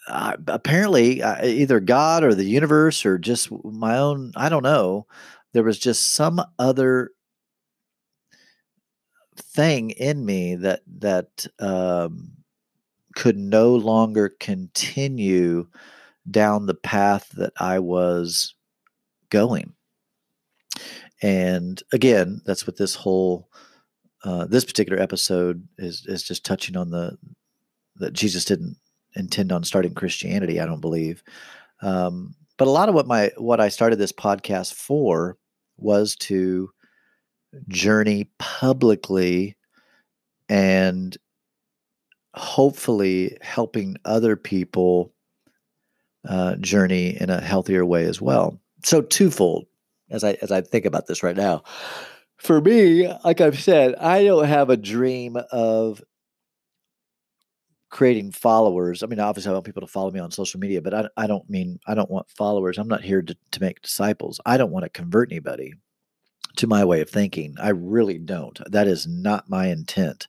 uh, 0.08 0.36
apparently 0.46 1.22
uh, 1.22 1.44
either 1.44 1.80
God 1.80 2.22
or 2.22 2.34
the 2.34 2.44
universe 2.44 3.04
or 3.04 3.18
just 3.18 3.50
my 3.64 3.98
own, 3.98 4.32
I 4.36 4.48
don't 4.48 4.62
know. 4.62 5.06
There 5.52 5.64
was 5.64 5.78
just 5.78 6.14
some 6.14 6.40
other 6.58 7.10
thing 9.36 9.90
in 9.90 10.24
me 10.24 10.54
that 10.56 10.82
that 10.98 11.46
um, 11.58 12.32
could 13.14 13.36
no 13.36 13.74
longer 13.74 14.34
continue 14.40 15.66
down 16.30 16.66
the 16.66 16.74
path 16.74 17.30
that 17.36 17.52
I 17.58 17.78
was 17.78 18.54
going. 19.30 19.75
And 21.22 21.82
again, 21.92 22.40
that's 22.44 22.66
what 22.66 22.76
this 22.76 22.94
whole 22.94 23.48
uh, 24.24 24.46
this 24.46 24.64
particular 24.64 25.00
episode 25.00 25.66
is 25.78 26.04
is 26.06 26.22
just 26.22 26.44
touching 26.44 26.76
on 26.76 26.90
the 26.90 27.16
that 27.96 28.12
Jesus 28.12 28.44
didn't 28.44 28.76
intend 29.14 29.52
on 29.52 29.64
starting 29.64 29.94
Christianity. 29.94 30.60
I 30.60 30.66
don't 30.66 30.80
believe, 30.80 31.22
um, 31.80 32.34
but 32.58 32.68
a 32.68 32.70
lot 32.70 32.88
of 32.88 32.94
what 32.94 33.06
my 33.06 33.30
what 33.38 33.60
I 33.60 33.68
started 33.68 33.96
this 33.96 34.12
podcast 34.12 34.74
for 34.74 35.38
was 35.78 36.16
to 36.16 36.70
journey 37.68 38.30
publicly 38.38 39.56
and 40.48 41.16
hopefully 42.34 43.36
helping 43.40 43.96
other 44.04 44.36
people 44.36 45.12
uh, 46.28 46.56
journey 46.56 47.16
in 47.20 47.30
a 47.30 47.40
healthier 47.40 47.84
way 47.84 48.04
as 48.04 48.20
well. 48.20 48.60
So 48.84 49.00
twofold 49.00 49.66
as 50.10 50.24
I 50.24 50.32
as 50.42 50.52
I 50.52 50.60
think 50.60 50.84
about 50.84 51.06
this 51.06 51.22
right 51.22 51.36
now. 51.36 51.62
For 52.36 52.60
me, 52.60 53.10
like 53.24 53.40
I've 53.40 53.58
said, 53.58 53.94
I 53.96 54.24
don't 54.24 54.44
have 54.44 54.68
a 54.68 54.76
dream 54.76 55.38
of 55.50 56.02
creating 57.90 58.32
followers. 58.32 59.02
I 59.02 59.06
mean, 59.06 59.20
obviously, 59.20 59.50
I 59.50 59.52
want 59.54 59.64
people 59.64 59.80
to 59.80 59.86
follow 59.86 60.10
me 60.10 60.20
on 60.20 60.30
social 60.30 60.60
media, 60.60 60.82
but 60.82 60.92
I, 60.92 61.08
I 61.16 61.26
don't 61.26 61.48
mean 61.48 61.80
I 61.86 61.94
don't 61.94 62.10
want 62.10 62.30
followers. 62.30 62.78
I'm 62.78 62.88
not 62.88 63.02
here 63.02 63.22
to, 63.22 63.36
to 63.52 63.60
make 63.60 63.80
disciples. 63.80 64.40
I 64.44 64.56
don't 64.56 64.72
want 64.72 64.84
to 64.84 64.90
convert 64.90 65.32
anybody 65.32 65.74
to 66.56 66.66
my 66.66 66.84
way 66.84 67.00
of 67.00 67.10
thinking. 67.10 67.54
I 67.60 67.70
really 67.70 68.18
don't. 68.18 68.58
That 68.70 68.86
is 68.86 69.06
not 69.06 69.48
my 69.48 69.68
intent. 69.68 70.28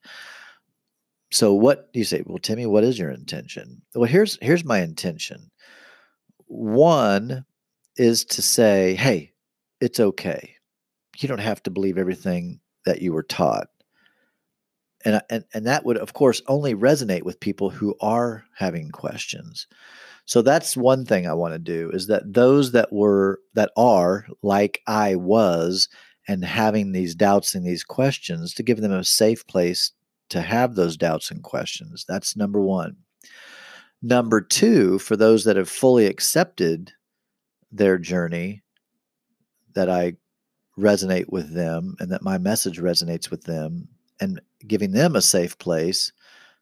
So 1.31 1.53
what 1.53 1.91
do 1.91 1.99
you 1.99 2.05
say? 2.05 2.23
Well, 2.25 2.37
Timmy, 2.37 2.65
what 2.65 2.83
is 2.83 2.97
your 2.97 3.11
intention? 3.11 3.81
Well, 3.93 4.09
here's 4.09 4.37
here's 4.41 4.63
my 4.63 4.79
intention. 4.79 5.51
One 6.45 7.45
is 7.97 8.23
to 8.25 8.41
say, 8.41 8.95
hey, 8.95 9.33
it's 9.81 9.99
okay. 9.99 10.55
You 11.17 11.27
don't 11.27 11.39
have 11.39 11.61
to 11.63 11.71
believe 11.71 11.97
everything 11.97 12.59
that 12.85 13.01
you 13.01 13.13
were 13.13 13.23
taught. 13.23 13.67
And, 15.05 15.21
and, 15.29 15.43
and 15.53 15.65
that 15.67 15.85
would, 15.85 15.97
of 15.97 16.13
course, 16.13 16.41
only 16.47 16.73
resonate 16.73 17.23
with 17.23 17.39
people 17.39 17.69
who 17.69 17.95
are 18.01 18.43
having 18.55 18.89
questions. 18.89 19.67
So 20.25 20.41
that's 20.41 20.75
one 20.75 21.05
thing 21.05 21.25
I 21.27 21.33
want 21.33 21.53
to 21.53 21.59
do 21.59 21.89
is 21.93 22.07
that 22.07 22.33
those 22.33 22.71
that 22.73 22.91
were, 22.91 23.39
that 23.53 23.71
are 23.77 24.27
like 24.41 24.81
I 24.87 25.15
was, 25.15 25.87
and 26.27 26.43
having 26.43 26.91
these 26.91 27.15
doubts 27.15 27.55
and 27.55 27.65
these 27.65 27.83
questions 27.83 28.53
to 28.53 28.63
give 28.63 28.81
them 28.81 28.91
a 28.91 29.03
safe 29.03 29.47
place 29.47 29.91
to 30.29 30.41
have 30.41 30.75
those 30.75 30.97
doubts 30.97 31.31
and 31.31 31.41
questions. 31.41 32.03
That's 32.07 32.35
number 32.35 32.61
one. 32.61 32.97
Number 34.01 34.41
two, 34.41 34.99
for 34.99 35.15
those 35.15 35.45
that 35.45 35.55
have 35.55 35.69
fully 35.69 36.05
accepted 36.05 36.91
their 37.71 37.97
journey, 37.97 38.61
that 39.77 39.91
I 39.91 40.13
resonate 40.75 41.29
with 41.29 41.53
them 41.53 41.95
and 41.99 42.11
that 42.11 42.23
my 42.23 42.39
message 42.39 42.79
resonates 42.79 43.29
with 43.29 43.43
them, 43.43 43.87
and 44.19 44.41
giving 44.65 44.91
them 44.91 45.15
a 45.15 45.21
safe 45.21 45.55
place 45.59 46.11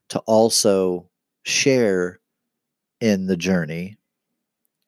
to 0.10 0.19
also 0.19 1.10
share 1.43 2.19
in 2.99 3.28
the 3.28 3.38
journey 3.38 3.95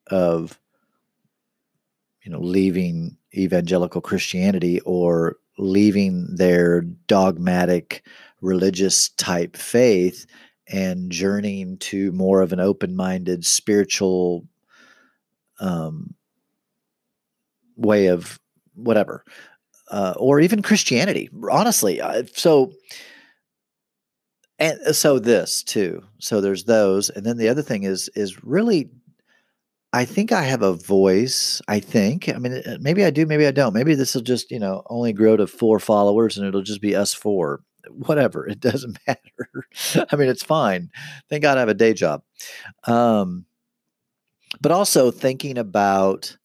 of 0.07 0.59
you 2.23 2.31
know 2.31 2.39
leaving 2.39 3.17
evangelical 3.33 4.01
Christianity 4.01 4.81
or 4.81 5.37
leaving 5.57 6.35
their 6.35 6.81
dogmatic 6.81 8.05
religious 8.41 9.07
type 9.09 9.55
faith 9.55 10.25
and 10.67 11.09
journeying 11.13 11.77
to 11.77 12.11
more 12.11 12.41
of 12.41 12.51
an 12.51 12.59
open-minded 12.59 13.45
spiritual 13.45 14.45
um, 15.61 16.13
way 17.77 18.07
of 18.07 18.39
whatever 18.75 19.23
uh, 19.89 20.13
or 20.17 20.39
even 20.39 20.61
christianity 20.61 21.29
honestly 21.49 22.01
uh, 22.01 22.23
so 22.33 22.73
and 24.59 24.79
uh, 24.81 24.93
so 24.93 25.19
this 25.19 25.63
too 25.63 26.03
so 26.19 26.41
there's 26.41 26.65
those 26.65 27.09
and 27.09 27.25
then 27.25 27.37
the 27.37 27.47
other 27.47 27.61
thing 27.61 27.83
is 27.83 28.09
is 28.15 28.43
really 28.43 28.89
I 29.93 30.05
think 30.05 30.31
I 30.31 30.43
have 30.43 30.61
a 30.61 30.73
voice. 30.73 31.61
I 31.67 31.79
think. 31.79 32.29
I 32.29 32.37
mean, 32.37 32.53
uh, 32.53 32.77
maybe 32.79 33.03
I 33.05 33.09
do. 33.09 33.25
Maybe 33.25 33.47
I 33.47 33.51
don't. 33.51 33.73
Maybe 33.73 33.95
this 33.95 34.13
will 34.13 34.21
just, 34.21 34.51
you 34.51 34.59
know, 34.59 34.83
only 34.87 35.13
grow 35.13 35.37
to 35.37 35.47
four 35.47 35.79
followers, 35.79 36.37
and 36.37 36.45
it'll 36.45 36.61
just 36.61 36.81
be 36.81 36.95
us 36.95 37.13
four. 37.13 37.61
Whatever. 37.89 38.45
It 38.47 38.59
doesn't 38.69 38.97
matter. 39.07 39.65
I 40.11 40.15
mean, 40.15 40.29
it's 40.29 40.43
fine. 40.43 40.91
Thank 41.29 41.43
God 41.43 41.57
I 41.57 41.61
have 41.61 41.69
a 41.69 41.73
day 41.73 41.93
job. 41.93 42.21
Um, 42.85 43.45
but 44.61 44.71
also 44.71 45.09
thinking 45.11 45.57
about 45.57 46.37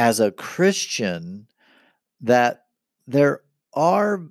as 0.00 0.18
a 0.18 0.32
Christian 0.32 1.46
that 2.22 2.64
there 3.06 3.42
are 3.74 4.22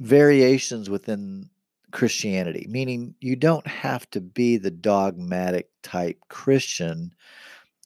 variations 0.00 0.88
within 0.88 1.50
Christianity, 1.92 2.66
meaning 2.70 3.14
you 3.20 3.36
don't 3.36 3.66
have 3.66 4.08
to 4.12 4.22
be 4.22 4.56
the 4.56 4.70
dogmatic 4.70 5.68
type 5.82 6.18
Christian 6.30 7.14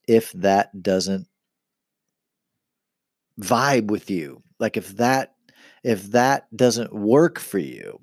if 0.07 0.31
that 0.35 0.81
doesn't 0.81 1.27
vibe 3.41 3.88
with 3.88 4.09
you. 4.09 4.41
Like 4.61 4.77
if 4.77 4.97
that 4.99 5.35
if 5.83 6.05
that 6.12 6.57
doesn't 6.57 6.95
work 6.95 7.41
for 7.41 7.59
you, 7.59 7.99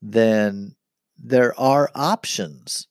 then 0.00 0.76
there 1.18 1.58
are 1.58 1.90
options. 1.96 2.86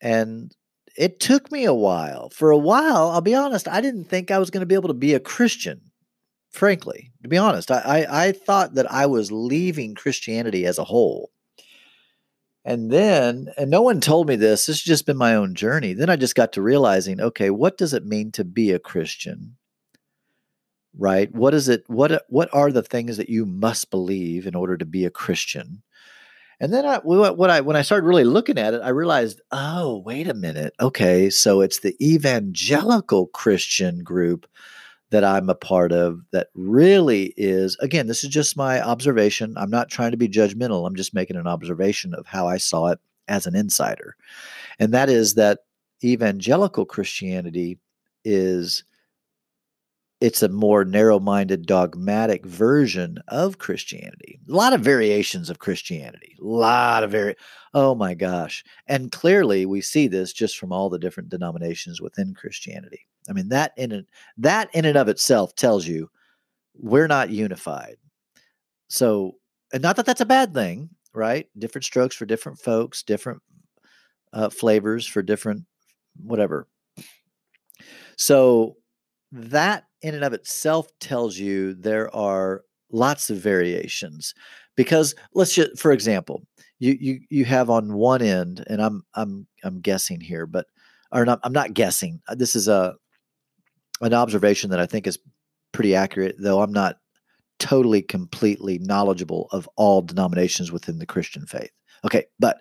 And 0.00 0.54
it 0.96 1.20
took 1.20 1.50
me 1.50 1.64
a 1.64 1.74
while. 1.74 2.30
For 2.30 2.50
a 2.50 2.58
while, 2.58 3.10
I'll 3.10 3.20
be 3.20 3.34
honest, 3.34 3.68
I 3.68 3.80
didn't 3.80 4.04
think 4.04 4.30
I 4.30 4.38
was 4.38 4.50
going 4.50 4.60
to 4.60 4.66
be 4.66 4.74
able 4.74 4.88
to 4.88 4.94
be 4.94 5.14
a 5.14 5.20
Christian. 5.20 5.80
Frankly, 6.50 7.12
to 7.22 7.28
be 7.28 7.38
honest, 7.38 7.70
I, 7.70 7.80
I, 7.80 8.26
I 8.26 8.32
thought 8.32 8.74
that 8.74 8.90
I 8.90 9.06
was 9.06 9.30
leaving 9.30 9.94
Christianity 9.94 10.66
as 10.66 10.78
a 10.78 10.84
whole. 10.84 11.30
And 12.64 12.90
then, 12.90 13.48
and 13.56 13.70
no 13.70 13.82
one 13.82 14.00
told 14.00 14.28
me 14.28 14.36
this, 14.36 14.66
this 14.66 14.78
has 14.78 14.82
just 14.82 15.06
been 15.06 15.16
my 15.16 15.34
own 15.34 15.54
journey. 15.54 15.94
Then 15.94 16.10
I 16.10 16.16
just 16.16 16.34
got 16.34 16.52
to 16.54 16.62
realizing, 16.62 17.20
okay, 17.20 17.50
what 17.50 17.78
does 17.78 17.94
it 17.94 18.04
mean 18.04 18.32
to 18.32 18.44
be 18.44 18.72
a 18.72 18.78
Christian? 18.78 19.56
Right? 20.98 21.32
What 21.32 21.54
is 21.54 21.68
it? 21.68 21.84
What 21.86 22.24
what 22.28 22.52
are 22.52 22.72
the 22.72 22.82
things 22.82 23.16
that 23.16 23.28
you 23.28 23.46
must 23.46 23.90
believe 23.90 24.46
in 24.46 24.56
order 24.56 24.76
to 24.76 24.84
be 24.84 25.04
a 25.04 25.10
Christian? 25.10 25.82
And 26.60 26.72
then 26.74 26.84
I, 26.84 26.98
what 26.98 27.48
I 27.48 27.62
when 27.62 27.76
I 27.76 27.82
started 27.82 28.06
really 28.06 28.24
looking 28.24 28.58
at 28.58 28.74
it, 28.74 28.82
I 28.82 28.90
realized, 28.90 29.40
oh, 29.50 30.02
wait 30.04 30.28
a 30.28 30.34
minute. 30.34 30.74
Okay, 30.78 31.30
so 31.30 31.62
it's 31.62 31.80
the 31.80 31.96
evangelical 32.06 33.28
Christian 33.28 34.04
group 34.04 34.46
that 35.10 35.24
I'm 35.24 35.48
a 35.48 35.54
part 35.54 35.90
of 35.90 36.20
that 36.32 36.48
really 36.54 37.34
is, 37.36 37.76
again, 37.80 38.06
this 38.06 38.22
is 38.22 38.30
just 38.30 38.56
my 38.56 38.80
observation. 38.80 39.54
I'm 39.56 39.70
not 39.70 39.90
trying 39.90 40.12
to 40.12 40.16
be 40.16 40.28
judgmental. 40.28 40.86
I'm 40.86 40.94
just 40.94 41.14
making 41.14 41.36
an 41.36 41.46
observation 41.46 42.14
of 42.14 42.26
how 42.26 42.46
I 42.46 42.58
saw 42.58 42.88
it 42.88 43.00
as 43.26 43.46
an 43.46 43.56
insider. 43.56 44.16
And 44.78 44.92
that 44.94 45.08
is 45.08 45.34
that 45.34 45.60
evangelical 46.04 46.84
Christianity 46.84 47.78
is 48.24 48.84
it's 50.20 50.42
a 50.42 50.48
more 50.48 50.84
narrow-minded 50.84 51.66
dogmatic 51.66 52.44
version 52.46 53.18
of 53.28 53.58
christianity 53.58 54.38
a 54.48 54.52
lot 54.52 54.72
of 54.72 54.80
variations 54.80 55.50
of 55.50 55.58
christianity 55.58 56.36
a 56.40 56.44
lot 56.44 57.02
of 57.02 57.10
very 57.10 57.34
oh 57.74 57.94
my 57.94 58.14
gosh 58.14 58.64
and 58.86 59.12
clearly 59.12 59.66
we 59.66 59.80
see 59.80 60.08
this 60.08 60.32
just 60.32 60.58
from 60.58 60.72
all 60.72 60.88
the 60.88 60.98
different 60.98 61.28
denominations 61.28 62.00
within 62.00 62.34
christianity 62.34 63.06
I 63.28 63.32
mean 63.32 63.48
that 63.50 63.72
in 63.76 63.92
it, 63.92 64.06
that 64.38 64.68
in 64.74 64.84
and 64.84 64.96
of 64.96 65.08
itself 65.08 65.54
tells 65.54 65.86
you 65.86 66.10
we're 66.74 67.08
not 67.08 67.30
unified. 67.30 67.96
So, 68.88 69.36
and 69.72 69.82
not 69.82 69.96
that 69.96 70.06
that's 70.06 70.20
a 70.20 70.26
bad 70.26 70.54
thing, 70.54 70.90
right? 71.14 71.46
Different 71.58 71.84
strokes 71.84 72.16
for 72.16 72.26
different 72.26 72.58
folks, 72.58 73.02
different 73.02 73.42
uh, 74.32 74.50
flavors 74.50 75.06
for 75.06 75.22
different 75.22 75.64
whatever. 76.16 76.66
So 78.16 78.76
that 79.32 79.84
in 80.02 80.14
and 80.14 80.24
of 80.24 80.32
itself 80.32 80.88
tells 81.00 81.38
you 81.38 81.74
there 81.74 82.14
are 82.14 82.62
lots 82.90 83.30
of 83.30 83.38
variations 83.38 84.34
because 84.76 85.14
let's 85.34 85.54
just 85.54 85.78
for 85.78 85.92
example 85.92 86.42
you 86.78 86.96
you 87.00 87.20
you 87.30 87.44
have 87.44 87.70
on 87.70 87.94
one 87.94 88.20
end 88.20 88.64
and 88.66 88.82
i'm 88.82 89.04
i'm 89.14 89.46
i'm 89.62 89.80
guessing 89.80 90.20
here 90.20 90.46
but 90.46 90.66
or 91.12 91.24
not 91.24 91.38
i'm 91.44 91.52
not 91.52 91.72
guessing 91.72 92.20
uh, 92.28 92.34
this 92.34 92.56
is 92.56 92.66
a 92.66 92.94
an 94.00 94.14
observation 94.14 94.70
that 94.70 94.80
I 94.80 94.86
think 94.86 95.06
is 95.06 95.18
pretty 95.72 95.94
accurate, 95.94 96.36
though 96.38 96.62
I'm 96.62 96.72
not 96.72 96.96
totally 97.58 98.02
completely 98.02 98.78
knowledgeable 98.78 99.48
of 99.52 99.68
all 99.76 100.02
denominations 100.02 100.72
within 100.72 100.98
the 100.98 101.06
Christian 101.06 101.46
faith. 101.46 101.70
Okay, 102.04 102.24
but 102.38 102.58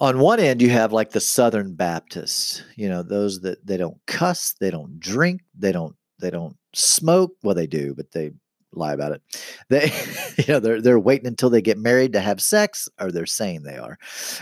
on 0.00 0.18
one 0.18 0.40
end 0.40 0.60
you 0.62 0.70
have 0.70 0.92
like 0.92 1.10
the 1.10 1.20
southern 1.20 1.74
baptists 1.74 2.64
you 2.76 2.88
know 2.88 3.02
those 3.02 3.40
that 3.40 3.64
they 3.66 3.76
don't 3.76 3.98
cuss 4.06 4.54
they 4.58 4.70
don't 4.70 4.98
drink 4.98 5.42
they 5.54 5.72
don't 5.72 5.94
they 6.20 6.30
don't 6.30 6.56
smoke. 6.74 7.32
Well 7.42 7.54
they 7.54 7.66
do 7.66 7.94
but 7.94 8.12
they 8.12 8.32
lie 8.72 8.92
about 8.92 9.12
it. 9.12 9.22
They 9.68 9.92
you 10.38 10.54
know 10.54 10.60
they're 10.60 10.80
they're 10.80 10.98
waiting 10.98 11.26
until 11.26 11.50
they 11.50 11.62
get 11.62 11.78
married 11.78 12.12
to 12.12 12.20
have 12.20 12.40
sex 12.40 12.88
or 13.00 13.10
they're 13.10 13.26
saying 13.26 13.62
they 13.62 13.76
are. 13.76 13.98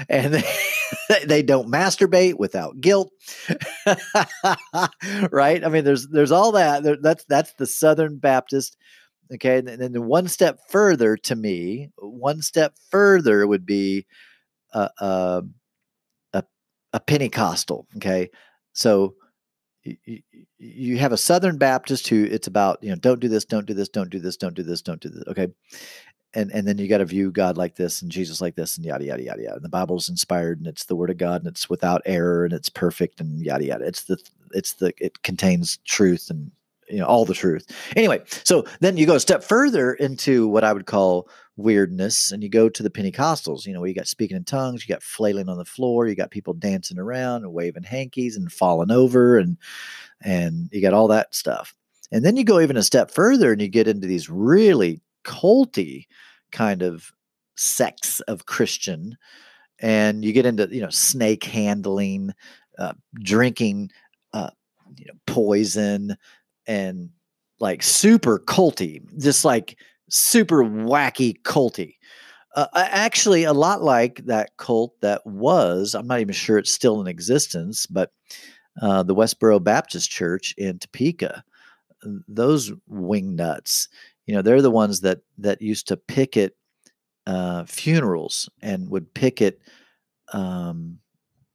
And 0.09 0.35
they, 0.35 0.45
they 1.27 1.43
don't 1.43 1.71
masturbate 1.71 2.39
without 2.39 2.81
guilt. 2.81 3.11
Right? 5.31 5.65
I 5.65 5.69
mean 5.69 5.85
there's 5.85 6.07
there's 6.09 6.33
all 6.33 6.53
that. 6.53 6.83
That's 7.03 7.25
that's 7.25 7.53
the 7.55 7.67
southern 7.67 8.19
baptist 8.19 8.77
okay? 9.35 9.59
And 9.59 9.69
then 9.69 10.07
one 10.07 10.29
step 10.29 10.59
further 10.71 11.17
to 11.17 11.37
me 11.37 11.91
one 11.99 12.43
step 12.43 12.75
further 12.91 13.47
would 13.47 13.67
be 13.67 14.07
a, 14.73 14.91
a, 14.99 15.43
a, 16.33 16.45
a 16.93 17.01
Pentecostal. 17.01 17.87
Okay, 17.97 18.31
so 18.73 19.15
you, 19.85 20.21
you 20.59 20.99
have 20.99 21.13
a 21.13 21.17
Southern 21.17 21.59
Baptist 21.59 22.09
who 22.09 22.25
it's 22.25 22.47
about 22.47 22.79
you 22.83 22.91
know 22.91 22.97
don't 22.97 23.21
do 23.21 23.29
this, 23.29 23.45
don't 23.45 23.67
do 23.67 23.75
this, 23.75 23.89
don't 23.89 24.11
do 24.11 24.19
this, 24.19 24.37
don't 24.37 24.55
do 24.55 24.63
this, 24.63 24.83
don't 24.83 25.01
do 25.01 25.09
this. 25.09 25.25
Okay, 25.29 25.49
and 26.35 26.51
and 26.53 26.67
then 26.67 26.79
you 26.79 26.89
got 26.89 26.99
to 26.99 27.05
view 27.05 27.31
God 27.31 27.57
like 27.57 27.77
this 27.77 28.03
and 28.03 28.11
Jesus 28.11 28.41
like 28.41 28.55
this 28.55 28.77
and 28.77 28.85
yada 28.85 29.05
yada 29.05 29.23
yada 29.23 29.43
yada. 29.43 29.57
And 29.57 29.65
the 29.65 29.69
Bible's 29.69 30.09
inspired 30.09 30.59
and 30.59 30.67
it's 30.67 30.85
the 30.85 30.97
Word 30.97 31.11
of 31.11 31.17
God 31.17 31.43
and 31.43 31.49
it's 31.49 31.71
without 31.71 32.03
error 32.05 32.45
and 32.45 32.53
it's 32.53 32.69
perfect 32.69 33.21
and 33.21 33.41
yada 33.41 33.65
yada. 33.65 33.87
It's 33.87 34.05
the 34.05 34.19
it's 34.53 34.75
the 34.75 34.93
it 34.99 35.23
contains 35.23 35.79
truth 35.85 36.31
and 36.31 36.51
you 36.91 36.99
know 36.99 37.07
all 37.07 37.25
the 37.25 37.35
truth. 37.35 37.67
Anyway, 37.97 38.23
so 38.45 38.65
then 38.81 38.97
you 38.97 39.07
go 39.07 39.17
a 39.17 39.21
step 39.21 39.43
further 39.43 39.95
into 39.95 40.49
what 40.49 40.65
I 40.65 40.73
would 40.73 40.87
call 40.87 41.29
weirdness 41.57 42.31
and 42.31 42.43
you 42.43 42.49
go 42.49 42.69
to 42.69 42.83
the 42.83 42.91
Pentecostals, 42.91 43.67
you 43.67 43.75
know, 43.75 43.81
where 43.81 43.89
you 43.89 43.95
got 43.95 44.07
speaking 44.07 44.37
in 44.37 44.45
tongues, 44.45 44.87
you 44.87 44.95
got 44.95 45.03
flailing 45.03 45.49
on 45.49 45.59
the 45.59 45.65
floor, 45.65 46.07
you 46.07 46.15
got 46.15 46.31
people 46.31 46.55
dancing 46.55 46.99
around 46.99 47.43
and 47.43 47.53
waving 47.53 47.83
hankies 47.83 48.37
and 48.37 48.53
falling 48.53 48.91
over 48.91 49.39
and 49.39 49.57
and 50.23 50.69
you 50.73 50.81
got 50.81 50.95
all 50.95 51.09
that 51.09 51.35
stuff. 51.35 51.75
And 52.11 52.25
then 52.25 52.37
you 52.37 52.45
go 52.45 52.61
even 52.61 52.77
a 52.77 52.83
step 52.83 53.11
further 53.11 53.53
and 53.53 53.61
you 53.61 53.69
get 53.69 53.89
into 53.89 54.07
these 54.07 54.31
really 54.31 55.01
culty 55.25 56.07
kind 56.53 56.83
of 56.83 57.13
sects 57.57 58.21
of 58.21 58.47
Christian 58.47 59.19
and 59.81 60.25
you 60.25 60.33
get 60.33 60.47
into, 60.47 60.69
you 60.71 60.81
know, 60.81 60.91
snake 60.91 61.45
handling, 61.45 62.33
uh, 62.79 62.95
drinking 63.23 63.91
uh, 64.33 64.51
you 64.97 65.07
know, 65.07 65.15
poison 65.27 66.17
and 66.69 67.11
like 67.59 67.83
super 67.83 68.39
culty, 68.39 69.03
just 69.21 69.45
like 69.45 69.77
super 70.09 70.63
wacky 70.63 71.41
culty. 71.43 71.95
Uh, 72.55 72.67
actually, 72.75 73.45
a 73.45 73.53
lot 73.53 73.83
like 73.83 74.25
that 74.27 74.57
cult 74.57 74.95
that 75.01 75.25
was, 75.27 75.95
I'm 75.95 76.07
not 76.07 76.21
even 76.21 76.35
sure 76.35 76.59
it's 76.59 76.73
still 76.73 77.01
in 77.01 77.07
existence, 77.07 77.87
but 77.87 78.13
uh, 78.81 79.03
the 79.03 79.15
Westboro 79.15 79.63
Baptist 79.63 80.11
Church 80.11 80.55
in 80.57 80.79
Topeka, 80.79 81.43
those 82.29 82.73
wing 82.87 83.35
nuts, 83.35 83.89
you 84.27 84.35
know, 84.35 84.43
they're 84.43 84.63
the 84.63 84.71
ones 84.71 85.01
that 85.01 85.21
that 85.39 85.63
used 85.63 85.89
to 85.89 85.97
picket 85.97 86.55
uh, 87.27 87.65
funerals 87.65 88.49
and 88.63 88.91
would 88.91 89.13
picket 89.15 89.61
um, 90.33 90.99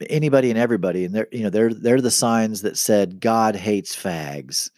anybody 0.10 0.50
and 0.50 0.60
everybody, 0.60 1.06
and 1.06 1.14
they're 1.14 1.28
you 1.32 1.44
know 1.44 1.50
they're 1.50 1.74
they're 1.74 2.02
the 2.02 2.12
signs 2.12 2.62
that 2.64 2.78
said 2.78 3.20
God 3.20 3.56
hates 3.56 3.96
fags 3.96 4.70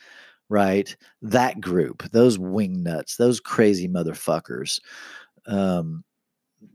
right? 0.49 0.95
That 1.21 1.59
group, 1.59 2.03
those 2.11 2.37
wing 2.37 2.83
nuts, 2.83 3.17
those 3.17 3.39
crazy 3.39 3.87
motherfuckers, 3.87 4.79
um, 5.47 6.03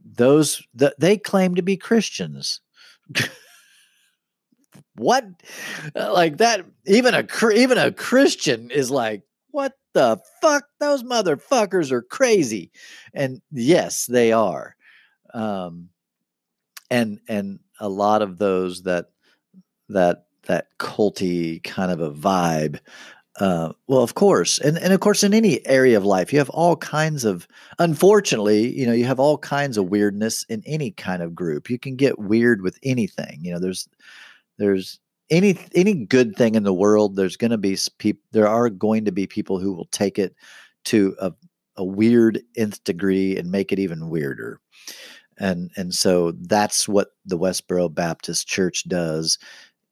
those 0.05 0.63
th- 0.79 0.93
they 0.99 1.17
claim 1.17 1.55
to 1.55 1.63
be 1.63 1.77
Christians. 1.77 2.61
what, 4.97 5.25
uh, 5.97 6.13
like 6.13 6.39
that? 6.39 6.65
Even 6.87 7.15
a 7.15 7.27
even 7.55 7.79
a 7.79 7.93
Christian 7.93 8.71
is 8.71 8.91
like, 8.91 9.23
what 9.51 9.75
the 9.95 10.19
fuck? 10.41 10.65
Those 10.79 11.03
motherfuckers 11.03 11.91
are 11.91 12.03
crazy, 12.03 12.71
and 13.15 13.41
yes, 13.51 14.07
they 14.07 14.33
are. 14.33 14.77
Um, 15.33 15.89
and 16.91 17.21
and 17.29 17.61
a 17.79 17.89
lot 17.89 18.23
of 18.23 18.39
those 18.39 18.83
that 18.83 19.07
that 19.89 20.27
that 20.47 20.67
culty 20.79 21.63
kind 21.63 21.91
of 21.93 22.01
a 22.01 22.11
vibe 22.11 22.81
uh, 23.41 23.73
well, 23.87 24.03
of 24.03 24.15
course, 24.15 24.59
and 24.59 24.77
and 24.79 24.93
of 24.93 25.01
course, 25.01 25.25
in 25.25 25.33
any 25.33 25.67
area 25.67 25.97
of 25.97 26.05
life, 26.05 26.31
you 26.31 26.39
have 26.39 26.51
all 26.51 26.77
kinds 26.77 27.25
of. 27.25 27.49
Unfortunately, 27.79 28.79
you 28.79 28.87
know, 28.87 28.93
you 28.93 29.07
have 29.07 29.19
all 29.19 29.39
kinds 29.39 29.79
of 29.79 29.89
weirdness 29.89 30.45
in 30.51 30.63
any 30.67 30.91
kind 30.91 31.23
of 31.23 31.35
group. 31.35 31.71
You 31.71 31.79
can 31.79 31.97
get 31.97 32.19
weird 32.19 32.61
with 32.61 32.79
anything. 32.83 33.39
You 33.43 33.53
know, 33.53 33.59
there's 33.59 33.89
there's 34.59 35.01
any 35.31 35.59
any 35.75 36.05
good 36.05 36.37
thing 36.37 36.55
in 36.55 36.65
the 36.65 36.75
world. 36.75 37.17
There's 37.17 37.39
going 37.39 37.51
to 37.51 37.59
be 37.59 37.79
people. 37.99 38.23
There 38.33 38.49
are 38.49 38.69
going 38.69 39.07
to 39.07 39.13
be 39.13 39.27
people 39.27 39.59
who 39.59 39.73
will 39.73 39.89
take 39.91 40.19
it 40.19 40.35
to 40.87 41.17
a 41.19 41.33
a 41.77 41.85
weird 41.85 42.43
nth 42.57 42.85
degree 42.85 43.39
and 43.39 43.51
make 43.51 43.73
it 43.73 43.79
even 43.79 44.11
weirder. 44.11 44.61
And 45.39 45.71
and 45.77 45.95
so 45.95 46.33
that's 46.33 46.87
what 46.87 47.13
the 47.25 47.39
Westboro 47.39 47.93
Baptist 47.95 48.47
Church 48.47 48.87
does 48.87 49.39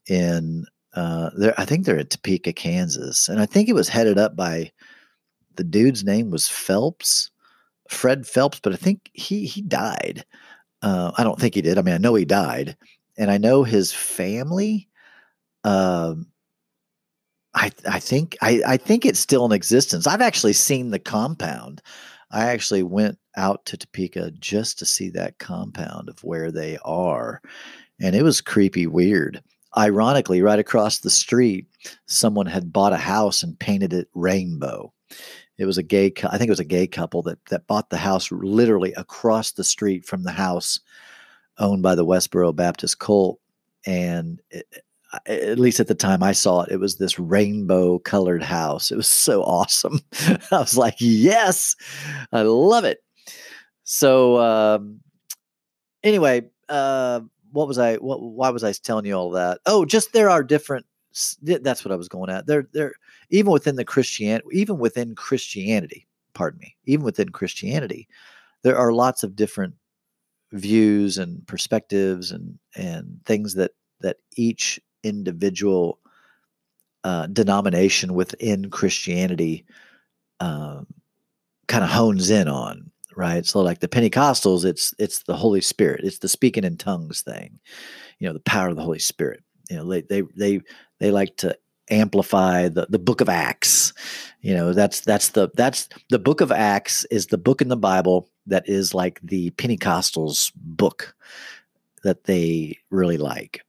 in 0.07 0.67
uh, 0.99 1.53
I 1.57 1.65
think 1.65 1.87
they're 1.87 1.99
at 1.99 2.11
Topeka, 2.11 2.53
Kansas, 2.53 3.29
and 3.29 3.41
I 3.41 3.47
think 3.47 3.69
it 3.69 3.75
was 3.75 3.89
headed 3.89 4.19
up 4.19 4.35
by 4.35 4.73
the 5.55 5.63
dude's 5.63 6.03
name 6.03 6.31
was 6.31 6.49
Phelps, 6.49 7.31
Fred 7.89 8.27
Phelps, 8.27 8.59
but 8.61 8.73
I 8.73 8.77
think 8.77 9.09
he 9.13 9.47
he 9.47 9.63
died. 9.63 10.25
Uh, 10.83 11.13
I 11.17 11.23
don't 11.23 11.39
think 11.39 11.55
he 11.55 11.63
did. 11.63 11.79
I 11.79 11.83
mean, 11.83 11.95
I 11.95 11.99
know 11.99 12.17
he 12.17 12.25
died, 12.25 12.77
and 13.17 13.31
I 13.31 13.39
know 13.39 13.63
his 13.63 13.93
family. 13.93 14.89
Um, 15.63 16.27
I 17.55 17.71
I 17.89 18.01
think 18.01 18.37
I 18.43 18.61
I 18.67 18.77
think 18.77 19.07
it's 19.07 19.21
still 19.21 19.47
in 19.47 19.53
existence. 19.53 20.09
I've 20.09 20.21
actually 20.21 20.55
seen 20.55 20.91
the 20.91 20.99
compound. 20.99 21.81
I 22.33 22.47
actually 22.47 22.83
went 22.83 23.19
out 23.37 23.65
to 23.67 23.77
Topeka 23.77 24.33
just 24.33 24.81
to 24.81 24.85
see 24.85 25.11
that 25.11 25.39
compound 25.39 26.09
of 26.09 26.25
where 26.25 26.51
they 26.51 26.77
are, 26.85 27.41
and 28.01 28.17
it 28.17 28.25
was 28.25 28.41
creepy, 28.41 28.89
weird 28.89 29.43
ironically, 29.79 30.43
right 30.43 30.59
across 30.59 30.99
the 30.99 31.11
street, 31.11 31.67
someone 32.07 32.47
had 32.47 32.73
bought 32.73 32.93
a 32.93 32.99
house 32.99 33.43
and 33.43 33.59
painted 33.59 33.93
it 33.93 34.09
rainbow. 34.15 34.93
It 35.57 35.65
was 35.65 35.79
a 35.79 35.83
gay, 35.83 36.13
I 36.25 36.37
think 36.37 36.49
it 36.49 36.51
was 36.51 36.61
a 36.61 36.65
gay 36.65 36.87
couple 36.87 37.23
that 37.23 37.39
that 37.47 37.67
bought 37.67 37.91
the 37.91 37.97
house 37.97 38.31
literally 38.31 38.93
across 38.95 39.53
the 39.53 39.65
street 39.65 40.05
from 40.05 40.25
the 40.25 40.33
house 40.33 40.81
owned 41.59 41.83
by 41.83 41.95
the 41.95 42.07
Westboro 42.07 42.55
Baptist 42.55 42.99
cult, 42.99 43.41
and 43.87 44.41
it, 44.51 44.67
at 45.27 45.59
least 45.59 45.81
at 45.81 45.87
the 45.87 45.95
time 45.95 46.23
I 46.23 46.33
saw 46.33 46.63
it, 46.63 46.73
it 46.73 46.81
was 46.81 46.97
this 46.97 47.19
rainbow 47.19 47.99
colored 47.99 48.43
house. 48.43 48.91
It 48.91 48.97
was 48.97 49.09
so 49.09 49.43
awesome. 49.43 50.01
I 50.51 50.59
was 50.59 50.77
like, 50.77 50.97
yes, 50.99 51.77
I 52.33 52.43
love 52.43 52.85
it. 52.85 53.03
So, 53.85 54.39
um, 54.39 55.01
anyway, 56.03 56.43
uh, 56.69 57.21
what 57.53 57.69
was 57.69 57.79
I? 57.79 57.97
What? 57.97 58.23
Why 58.23 58.51
was 58.51 58.65
I 58.65 58.73
telling 58.73 59.07
you 59.07 59.15
all 59.15 59.31
that? 59.33 59.61
Oh, 59.67 59.85
just 59.85 60.13
there 60.13 60.31
are 60.31 60.43
different. 60.43 60.87
That's 61.43 61.85
what 61.85 61.93
I 61.93 61.97
was 61.97 62.09
going 62.09 62.31
at. 62.31 62.47
There, 62.47 62.69
there. 62.73 62.93
Even 63.31 63.53
within 63.53 63.77
the 63.77 63.85
Christian, 63.85 64.41
even 64.53 64.79
within 64.79 65.15
Christianity, 65.15 66.07
pardon 66.35 66.61
me, 66.61 66.77
even 66.85 67.05
within 67.05 67.31
Christianity, 67.31 68.09
there 68.63 68.77
are 68.77 68.93
lots 68.93 69.23
of 69.23 69.37
different 69.37 69.75
views 70.53 71.19
and 71.19 71.47
perspectives 71.47 72.31
and 72.31 72.59
and 72.77 73.21
things 73.25 73.55
that 73.55 73.73
that 74.01 74.17
each 74.37 74.81
individual 75.03 75.99
uh, 77.05 77.27
denomination 77.29 78.15
within 78.15 78.71
Christianity 78.71 79.65
um, 80.41 80.87
kind 81.67 81.85
of 81.85 81.91
hones 81.91 82.31
in 82.31 82.49
on 82.49 82.91
right? 83.19 83.45
So 83.45 83.61
like 83.61 83.81
the 83.81 83.89
Pentecostals, 83.89 84.65
it's 84.65 84.95
it's 84.97 85.25
the 85.25 85.37
Holy 85.37 85.61
Spirit, 85.61 86.05
it's 86.05 86.19
the 86.19 86.29
speaking 86.29 86.63
in 86.63 86.77
tongues 86.77 87.21
thing, 87.21 87.59
you 88.21 88.29
know, 88.29 88.33
the 88.33 88.41
power 88.41 88.69
of 88.69 88.77
the 88.77 88.83
Holy 88.83 89.01
Spirit. 89.01 89.43
You 89.69 89.79
know, 89.79 89.89
they 89.89 90.03
they 90.03 90.23
they 90.37 90.61
they 91.01 91.11
like 91.11 91.37
to 91.39 91.59
amplify 91.91 92.69
the 92.69 92.87
the 92.89 92.99
book 93.01 93.21
of 93.21 93.29
Acts. 93.29 93.93
You 94.41 94.55
know, 94.55 94.73
that's 94.73 95.01
that's 95.01 95.31
the 95.31 95.51
that's 95.55 95.89
the 96.11 96.21
book 96.21 96.41
of 96.41 96.53
Acts 96.53 97.05
is 97.07 97.27
the 97.27 97.39
book 97.39 97.61
in 97.61 97.69
the 97.69 97.77
Bible 97.77 98.31
that 98.47 98.69
is 98.69 98.95
like 98.95 99.21
the 99.23 99.51
Pentecostals 99.51 100.53
book 100.55 101.17
that 102.05 102.25
they 102.25 102.79
really 102.91 103.19
like. 103.19 103.63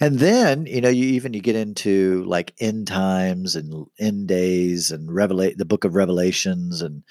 And 0.00 0.18
then, 0.18 0.64
you 0.64 0.80
know, 0.80 0.88
you 0.88 1.04
even 1.04 1.34
you 1.34 1.40
get 1.40 1.54
into 1.54 2.24
like 2.24 2.54
end 2.58 2.86
times 2.86 3.54
and 3.54 3.86
end 3.98 4.26
days 4.26 4.90
and 4.90 5.10
revelate 5.10 5.58
the 5.58 5.66
book 5.66 5.84
of 5.84 5.94
Revelations 5.94 6.80
and 6.80 7.04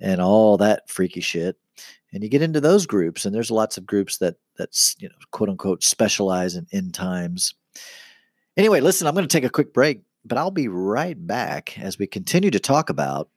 and 0.00 0.20
all 0.20 0.56
that 0.58 0.88
freaky 0.88 1.20
shit. 1.20 1.56
And 2.12 2.22
you 2.22 2.28
get 2.28 2.42
into 2.42 2.60
those 2.60 2.86
groups, 2.86 3.24
and 3.24 3.34
there's 3.34 3.50
lots 3.50 3.76
of 3.76 3.86
groups 3.86 4.18
that 4.18 4.36
that's 4.56 4.96
you 4.98 5.08
know 5.08 5.14
quote 5.30 5.48
unquote 5.48 5.82
specialize 5.84 6.54
in 6.54 6.66
end 6.72 6.94
times. 6.94 7.54
Anyway, 8.56 8.80
listen, 8.80 9.06
I'm 9.06 9.14
going 9.14 9.28
to 9.28 9.32
take 9.32 9.44
a 9.44 9.50
quick 9.50 9.74
break, 9.74 10.00
but 10.24 10.38
I'll 10.38 10.50
be 10.50 10.68
right 10.68 11.26
back 11.26 11.78
as 11.78 11.98
we 11.98 12.06
continue 12.06 12.50
to 12.50 12.60
talk 12.60 12.88
about 12.88 13.28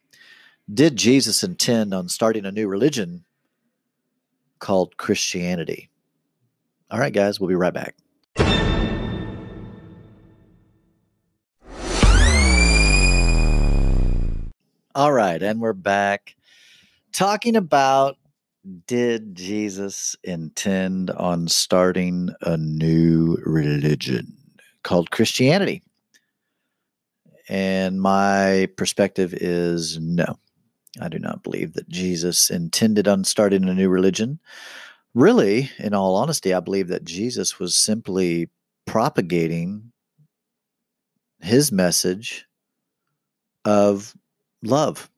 did 0.72 0.96
Jesus 0.96 1.44
intend 1.44 1.96
on 1.96 2.08
starting 2.10 2.46
a 2.46 2.52
new 2.52 2.68
religion 2.68 3.26
called 4.60 4.98
Christianity? 4.98 5.90
All 6.92 7.00
right, 7.00 7.14
guys, 7.14 7.40
we'll 7.40 7.50
be 7.50 7.56
right 7.56 7.74
back. 7.74 7.96
All 14.96 15.12
right, 15.12 15.42
and 15.42 15.60
we're 15.60 15.74
back 15.74 16.36
talking 17.12 17.56
about 17.56 18.18
did 18.88 19.36
Jesus 19.36 20.16
intend 20.24 21.12
on 21.12 21.48
starting 21.48 22.30
a 22.42 22.58
new 22.58 23.38
religion 23.46 24.38
called 24.84 25.12
Christianity? 25.12 25.82
And 27.48 28.02
my 28.02 28.70
perspective 28.78 29.34
is 29.34 29.98
no. 30.00 30.38
I 31.02 31.08
do 31.08 31.20
not 31.20 31.44
believe 31.44 31.74
that 31.74 31.90
Jesus 31.90 32.50
intended 32.50 33.08
on 33.08 33.24
starting 33.24 33.68
a 33.68 33.74
new 33.74 33.90
religion. 33.90 34.40
Really, 35.14 35.72
in 35.80 35.94
all 35.94 36.16
honesty, 36.16 36.54
I 36.54 36.60
believe 36.60 36.90
that 36.90 37.04
Jesus 37.04 37.60
was 37.60 37.78
simply 37.78 38.50
propagating 38.86 39.92
his 41.42 41.72
message 41.72 42.46
of 43.66 44.14
love. 44.64 45.10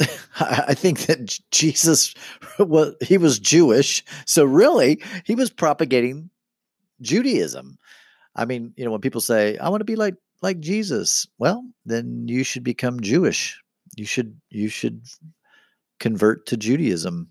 I 0.40 0.74
think 0.74 1.06
that 1.06 1.38
Jesus 1.50 2.14
was 2.58 2.94
he 3.00 3.18
was 3.18 3.38
Jewish, 3.38 4.04
so 4.26 4.44
really 4.44 5.02
he 5.24 5.34
was 5.34 5.50
propagating 5.50 6.30
Judaism. 7.00 7.78
I 8.34 8.44
mean, 8.44 8.72
you 8.76 8.84
know, 8.84 8.90
when 8.90 9.00
people 9.00 9.20
say, 9.20 9.56
"I 9.58 9.68
want 9.68 9.80
to 9.80 9.86
be 9.86 9.96
like 9.96 10.16
like 10.42 10.58
Jesus," 10.60 11.26
well, 11.38 11.64
then 11.86 12.26
you 12.26 12.42
should 12.42 12.64
become 12.64 13.00
Jewish. 13.00 13.60
You 13.96 14.04
should 14.04 14.40
you 14.50 14.68
should 14.68 15.04
convert 16.00 16.46
to 16.46 16.56
Judaism. 16.56 17.28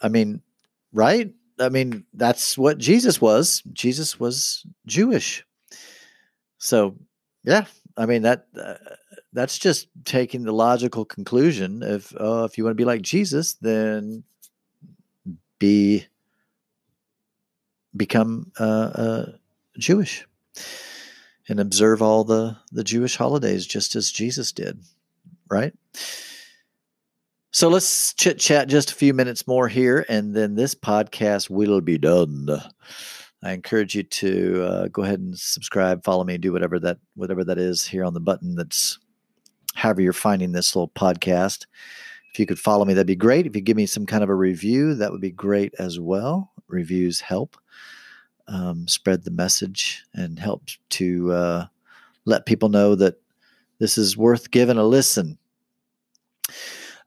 I 0.00 0.08
mean, 0.08 0.42
right? 0.92 1.32
I 1.58 1.68
mean, 1.68 2.04
that's 2.12 2.58
what 2.58 2.78
Jesus 2.78 3.20
was. 3.20 3.62
Jesus 3.72 4.18
was 4.18 4.66
Jewish. 4.86 5.44
So, 6.58 6.96
yeah, 7.44 7.64
I 7.96 8.06
mean 8.06 8.22
that 8.22 8.46
uh, 8.60 8.74
that's 9.34 9.58
just 9.58 9.88
taking 10.04 10.44
the 10.44 10.52
logical 10.52 11.04
conclusion. 11.04 11.82
If 11.82 12.14
oh, 12.18 12.44
if 12.44 12.56
you 12.56 12.64
want 12.64 12.72
to 12.72 12.80
be 12.80 12.86
like 12.86 13.02
Jesus, 13.02 13.54
then 13.54 14.22
be 15.58 16.06
become 17.96 18.52
uh, 18.58 18.90
uh, 18.94 19.32
Jewish 19.78 20.26
and 21.48 21.60
observe 21.60 22.00
all 22.00 22.24
the 22.24 22.56
the 22.72 22.84
Jewish 22.84 23.16
holidays 23.16 23.66
just 23.66 23.96
as 23.96 24.12
Jesus 24.12 24.52
did, 24.52 24.80
right? 25.50 25.74
So 27.50 27.68
let's 27.68 28.14
chit 28.14 28.38
chat 28.38 28.68
just 28.68 28.92
a 28.92 28.94
few 28.94 29.14
minutes 29.14 29.46
more 29.46 29.68
here, 29.68 30.06
and 30.08 30.34
then 30.34 30.54
this 30.54 30.74
podcast 30.74 31.50
will 31.50 31.80
be 31.80 31.98
done. 31.98 32.48
I 33.42 33.52
encourage 33.52 33.94
you 33.94 34.04
to 34.04 34.64
uh, 34.64 34.88
go 34.88 35.02
ahead 35.02 35.20
and 35.20 35.38
subscribe, 35.38 36.02
follow 36.02 36.24
me, 36.24 36.38
do 36.38 36.52
whatever 36.52 36.78
that 36.80 36.98
whatever 37.14 37.44
that 37.44 37.58
is 37.58 37.86
here 37.86 38.04
on 38.04 38.14
the 38.14 38.20
button. 38.20 38.54
That's 38.54 38.98
however 39.84 40.00
you're 40.00 40.14
finding 40.14 40.52
this 40.52 40.74
little 40.74 40.88
podcast. 40.88 41.66
If 42.32 42.40
you 42.40 42.46
could 42.46 42.58
follow 42.58 42.86
me, 42.86 42.94
that'd 42.94 43.06
be 43.06 43.14
great. 43.14 43.46
If 43.46 43.54
you 43.54 43.60
give 43.60 43.76
me 43.76 43.84
some 43.86 44.06
kind 44.06 44.24
of 44.24 44.30
a 44.30 44.34
review, 44.34 44.94
that 44.94 45.12
would 45.12 45.20
be 45.20 45.30
great 45.30 45.74
as 45.78 46.00
well. 46.00 46.50
Reviews 46.68 47.20
help 47.20 47.56
um, 48.48 48.88
spread 48.88 49.24
the 49.24 49.30
message 49.30 50.02
and 50.14 50.38
help 50.38 50.64
to 50.90 51.32
uh, 51.32 51.66
let 52.24 52.46
people 52.46 52.70
know 52.70 52.94
that 52.94 53.20
this 53.78 53.98
is 53.98 54.16
worth 54.16 54.50
giving 54.50 54.78
a 54.78 54.84
listen. 54.84 55.38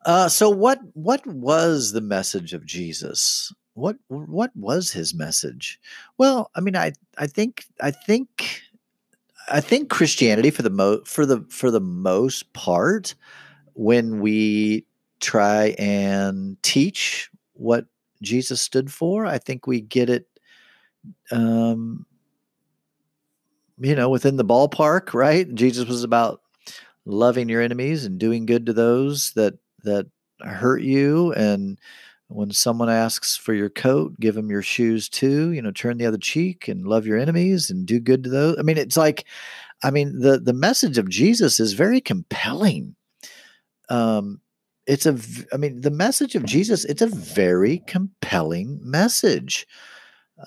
Uh, 0.06 0.30
so 0.30 0.48
what 0.48 0.80
what 0.94 1.26
was 1.26 1.92
the 1.92 2.02
message 2.02 2.54
of 2.54 2.66
Jesus? 2.66 3.52
What 3.74 3.98
what 4.08 4.52
was 4.56 4.92
his 4.92 5.16
message? 5.16 5.80
Well, 6.20 6.52
I 6.56 6.62
mean, 6.62 6.76
I 6.76 6.94
I 7.18 7.26
think 7.26 7.66
I 7.82 7.90
think 7.90 8.62
I 9.50 9.62
think 9.62 9.90
Christianity 9.90 10.52
for 10.52 10.62
the 10.62 10.70
mo 10.70 11.02
for 11.06 11.26
the 11.26 11.46
for 11.50 11.72
the 11.72 11.80
most 11.80 12.52
part, 12.54 13.16
when 13.74 14.20
we 14.20 14.86
try 15.20 15.76
and 15.80 16.62
teach 16.64 17.30
what 17.54 17.86
Jesus 18.22 18.62
stood 18.62 18.92
for, 18.92 19.26
I 19.26 19.38
think 19.38 19.68
we 19.68 19.82
get 19.82 20.10
it 20.10 20.28
um 21.32 22.06
you 23.80 23.96
know 23.96 24.10
within 24.10 24.38
the 24.38 24.46
ballpark, 24.46 25.14
right? 25.14 25.54
Jesus 25.56 25.88
was 25.88 26.04
about 26.04 26.42
loving 27.06 27.48
your 27.50 27.62
enemies 27.62 28.06
and 28.06 28.20
doing 28.20 28.46
good 28.46 28.66
to 28.66 28.74
those 28.74 29.32
that 29.34 29.56
that 29.84 30.08
hurt 30.42 30.82
you 30.82 31.32
and 31.34 31.80
when 32.28 32.52
someone 32.52 32.90
asks 32.90 33.38
for 33.38 33.54
your 33.54 33.70
coat, 33.70 34.20
give 34.20 34.36
them 34.36 34.50
your 34.50 34.62
shoes 34.62 35.08
too. 35.08 35.52
You 35.52 35.62
know, 35.62 35.72
turn 35.72 35.98
the 35.98 36.06
other 36.06 36.18
cheek 36.18 36.68
and 36.68 36.86
love 36.86 37.06
your 37.06 37.18
enemies 37.18 37.70
and 37.70 37.86
do 37.86 38.00
good 38.00 38.24
to 38.24 38.30
those. 38.30 38.58
I 38.60 38.64
mean, 38.64 38.78
it's 38.78 38.98
like, 38.98 39.26
I 39.84 39.92
mean, 39.92 40.20
the 40.20 40.40
the 40.40 40.54
message 40.54 40.98
of 40.98 41.10
Jesus 41.10 41.60
is 41.60 41.74
very 41.74 42.02
compelling. 42.02 42.96
Um, 43.90 44.42
it's 44.86 45.06
a, 45.06 45.18
I 45.54 45.58
mean, 45.58 45.82
the 45.82 45.92
message 45.92 46.36
of 46.36 46.46
Jesus. 46.46 46.86
It's 46.86 47.02
a 47.02 47.08
very 47.08 47.80
compelling 47.88 48.80
message. 48.82 49.68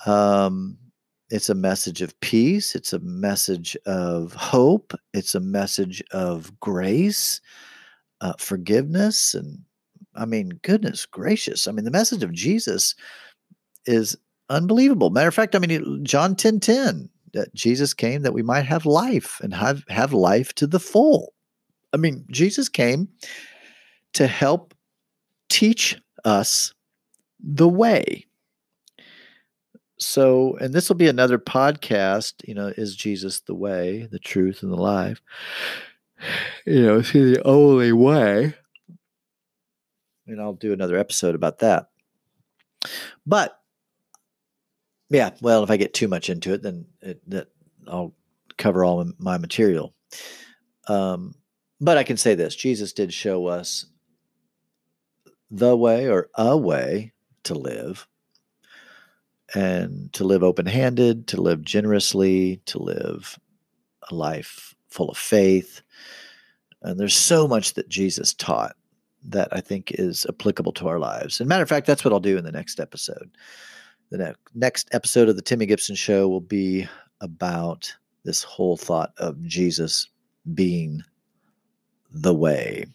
Um, 0.05 0.77
it's 1.29 1.49
a 1.49 1.55
message 1.55 2.01
of 2.01 2.19
peace. 2.19 2.75
It's 2.75 2.91
a 2.91 2.99
message 2.99 3.77
of 3.85 4.33
hope. 4.33 4.93
It's 5.13 5.33
a 5.33 5.39
message 5.39 6.03
of 6.11 6.59
grace, 6.59 7.39
uh, 8.19 8.33
forgiveness, 8.37 9.33
and 9.33 9.59
I 10.15 10.25
mean, 10.25 10.59
goodness 10.61 11.05
gracious. 11.05 11.67
I 11.67 11.71
mean, 11.71 11.85
the 11.85 11.91
message 11.91 12.23
of 12.23 12.33
Jesus 12.33 12.95
is 13.85 14.17
unbelievable. 14.49 15.09
Matter 15.09 15.29
of 15.29 15.33
fact, 15.33 15.55
I 15.55 15.59
mean, 15.59 16.03
John 16.03 16.35
10 16.35 16.59
10, 16.59 17.09
that 17.33 17.53
Jesus 17.55 17.93
came 17.93 18.21
that 18.23 18.33
we 18.33 18.43
might 18.43 18.65
have 18.65 18.85
life 18.85 19.39
and 19.41 19.53
have, 19.53 19.83
have 19.87 20.13
life 20.13 20.53
to 20.55 20.67
the 20.67 20.79
full. 20.79 21.33
I 21.93 21.97
mean, 21.97 22.25
Jesus 22.29 22.69
came 22.69 23.07
to 24.13 24.27
help 24.27 24.73
teach 25.49 25.99
us 26.25 26.73
the 27.39 27.69
way. 27.69 28.25
So, 29.97 30.57
and 30.57 30.73
this 30.73 30.89
will 30.89 30.95
be 30.95 31.07
another 31.07 31.37
podcast, 31.37 32.33
you 32.47 32.55
know, 32.55 32.73
is 32.75 32.95
Jesus 32.95 33.41
the 33.41 33.53
way, 33.53 34.07
the 34.11 34.19
truth, 34.19 34.63
and 34.63 34.71
the 34.71 34.77
life? 34.77 35.21
You 36.65 36.85
know, 36.85 36.95
is 36.97 37.09
he 37.11 37.33
the 37.33 37.43
only 37.43 37.91
way? 37.91 38.53
And 40.31 40.41
I'll 40.41 40.53
do 40.53 40.73
another 40.73 40.97
episode 40.97 41.35
about 41.35 41.59
that. 41.59 41.89
But 43.25 43.59
yeah, 45.09 45.31
well, 45.41 45.63
if 45.63 45.69
I 45.69 45.77
get 45.77 45.93
too 45.93 46.07
much 46.07 46.29
into 46.29 46.53
it, 46.53 46.63
then 46.63 46.85
it, 47.01 47.21
that 47.29 47.47
I'll 47.87 48.15
cover 48.57 48.85
all 48.85 49.05
my 49.17 49.37
material. 49.37 49.93
Um, 50.87 51.35
but 51.79 51.97
I 51.97 52.03
can 52.03 52.17
say 52.17 52.35
this: 52.35 52.55
Jesus 52.55 52.93
did 52.93 53.13
show 53.13 53.47
us 53.47 53.85
the 55.49 55.75
way 55.75 56.07
or 56.07 56.29
a 56.35 56.55
way 56.57 57.11
to 57.43 57.55
live, 57.55 58.07
and 59.53 60.11
to 60.13 60.23
live 60.23 60.43
open-handed, 60.43 61.27
to 61.27 61.41
live 61.41 61.61
generously, 61.61 62.61
to 62.67 62.79
live 62.81 63.37
a 64.09 64.15
life 64.15 64.73
full 64.89 65.09
of 65.09 65.17
faith. 65.17 65.81
And 66.81 66.99
there's 66.99 67.15
so 67.15 67.47
much 67.47 67.73
that 67.73 67.89
Jesus 67.89 68.33
taught 68.33 68.75
that 69.23 69.49
I 69.51 69.61
think 69.61 69.91
is 69.91 70.25
applicable 70.27 70.71
to 70.73 70.87
our 70.87 70.99
lives. 70.99 71.39
And 71.39 71.47
matter 71.47 71.63
of 71.63 71.69
fact, 71.69 71.87
that's 71.87 72.03
what 72.03 72.13
I'll 72.13 72.19
do 72.19 72.37
in 72.37 72.43
the 72.43 72.51
next 72.51 72.79
episode. 72.79 73.29
The 74.09 74.17
ne- 74.17 74.33
next 74.55 74.89
episode 74.93 75.29
of 75.29 75.35
the 75.35 75.41
Timmy 75.41 75.65
Gibson 75.65 75.95
Show 75.95 76.27
will 76.27 76.41
be 76.41 76.87
about 77.21 77.93
this 78.23 78.43
whole 78.43 78.77
thought 78.77 79.13
of 79.17 79.41
Jesus 79.43 80.07
being 80.53 81.03
the 82.11 82.33
way 82.33 82.85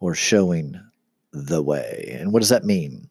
or 0.00 0.14
showing 0.14 0.80
the 1.32 1.62
way. 1.62 2.16
And 2.18 2.32
what 2.32 2.40
does 2.40 2.48
that 2.48 2.64
mean? 2.64 3.08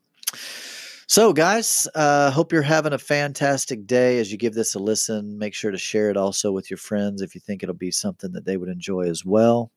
So, 1.07 1.33
guys, 1.33 1.87
uh, 1.95 2.29
hope 2.29 2.51
you're 2.51 2.61
having 2.61 2.93
a 2.93 2.99
fantastic 2.99 3.87
day 3.87 4.19
as 4.19 4.31
you 4.31 4.37
give 4.37 4.53
this 4.53 4.75
a 4.75 4.79
listen. 4.79 5.39
Make 5.39 5.55
sure 5.55 5.71
to 5.71 5.77
share 5.77 6.11
it 6.11 6.17
also 6.17 6.51
with 6.51 6.69
your 6.69 6.77
friends 6.77 7.21
if 7.21 7.33
you 7.33 7.41
think 7.41 7.63
it'll 7.63 7.73
be 7.73 7.89
something 7.89 8.31
that 8.33 8.45
they 8.45 8.57
would 8.57 8.69
enjoy 8.69 9.09
as 9.09 9.25
well. 9.25 9.71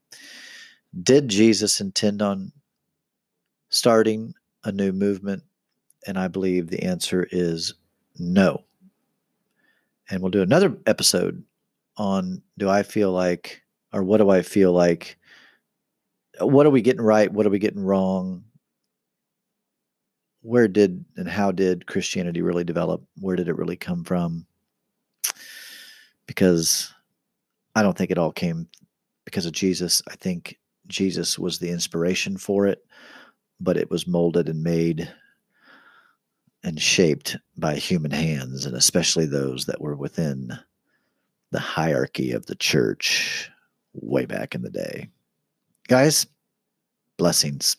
Did 1.02 1.28
Jesus 1.28 1.80
intend 1.80 2.20
on 2.20 2.52
starting 3.72 4.34
a 4.64 4.70
new 4.70 4.92
movement? 4.92 5.42
And 6.06 6.18
I 6.18 6.28
believe 6.28 6.68
the 6.68 6.82
answer 6.82 7.26
is 7.32 7.74
no. 8.18 8.62
And 10.10 10.20
we'll 10.20 10.30
do 10.30 10.42
another 10.42 10.76
episode 10.86 11.42
on 11.96 12.42
do 12.58 12.68
I 12.68 12.82
feel 12.82 13.12
like, 13.12 13.62
or 13.92 14.02
what 14.02 14.18
do 14.18 14.30
I 14.30 14.42
feel 14.42 14.72
like? 14.72 15.18
What 16.40 16.66
are 16.66 16.70
we 16.70 16.82
getting 16.82 17.02
right? 17.02 17.32
What 17.32 17.46
are 17.46 17.50
we 17.50 17.58
getting 17.58 17.84
wrong? 17.84 18.44
Where 20.42 20.66
did 20.66 21.04
and 21.16 21.28
how 21.28 21.52
did 21.52 21.86
Christianity 21.86 22.42
really 22.42 22.64
develop? 22.64 23.02
Where 23.20 23.36
did 23.36 23.48
it 23.48 23.56
really 23.56 23.76
come 23.76 24.02
from? 24.02 24.46
Because 26.26 26.92
I 27.74 27.82
don't 27.82 27.96
think 27.96 28.10
it 28.10 28.18
all 28.18 28.32
came 28.32 28.68
because 29.24 29.46
of 29.46 29.52
Jesus. 29.52 30.02
I 30.08 30.16
think 30.16 30.58
Jesus 30.88 31.38
was 31.38 31.58
the 31.58 31.70
inspiration 31.70 32.36
for 32.36 32.66
it 32.66 32.84
but 33.62 33.76
it 33.76 33.90
was 33.90 34.06
molded 34.06 34.48
and 34.48 34.62
made 34.62 35.12
and 36.64 36.80
shaped 36.80 37.36
by 37.56 37.74
human 37.74 38.10
hands, 38.10 38.66
and 38.66 38.76
especially 38.76 39.26
those 39.26 39.66
that 39.66 39.80
were 39.80 39.96
within 39.96 40.58
the 41.50 41.58
hierarchy 41.58 42.32
of 42.32 42.46
the 42.46 42.54
church 42.54 43.50
way 43.94 44.24
back 44.24 44.54
in 44.54 44.62
the 44.62 44.70
day. 44.70 45.08
Guys, 45.88 46.26
blessings. 47.18 47.76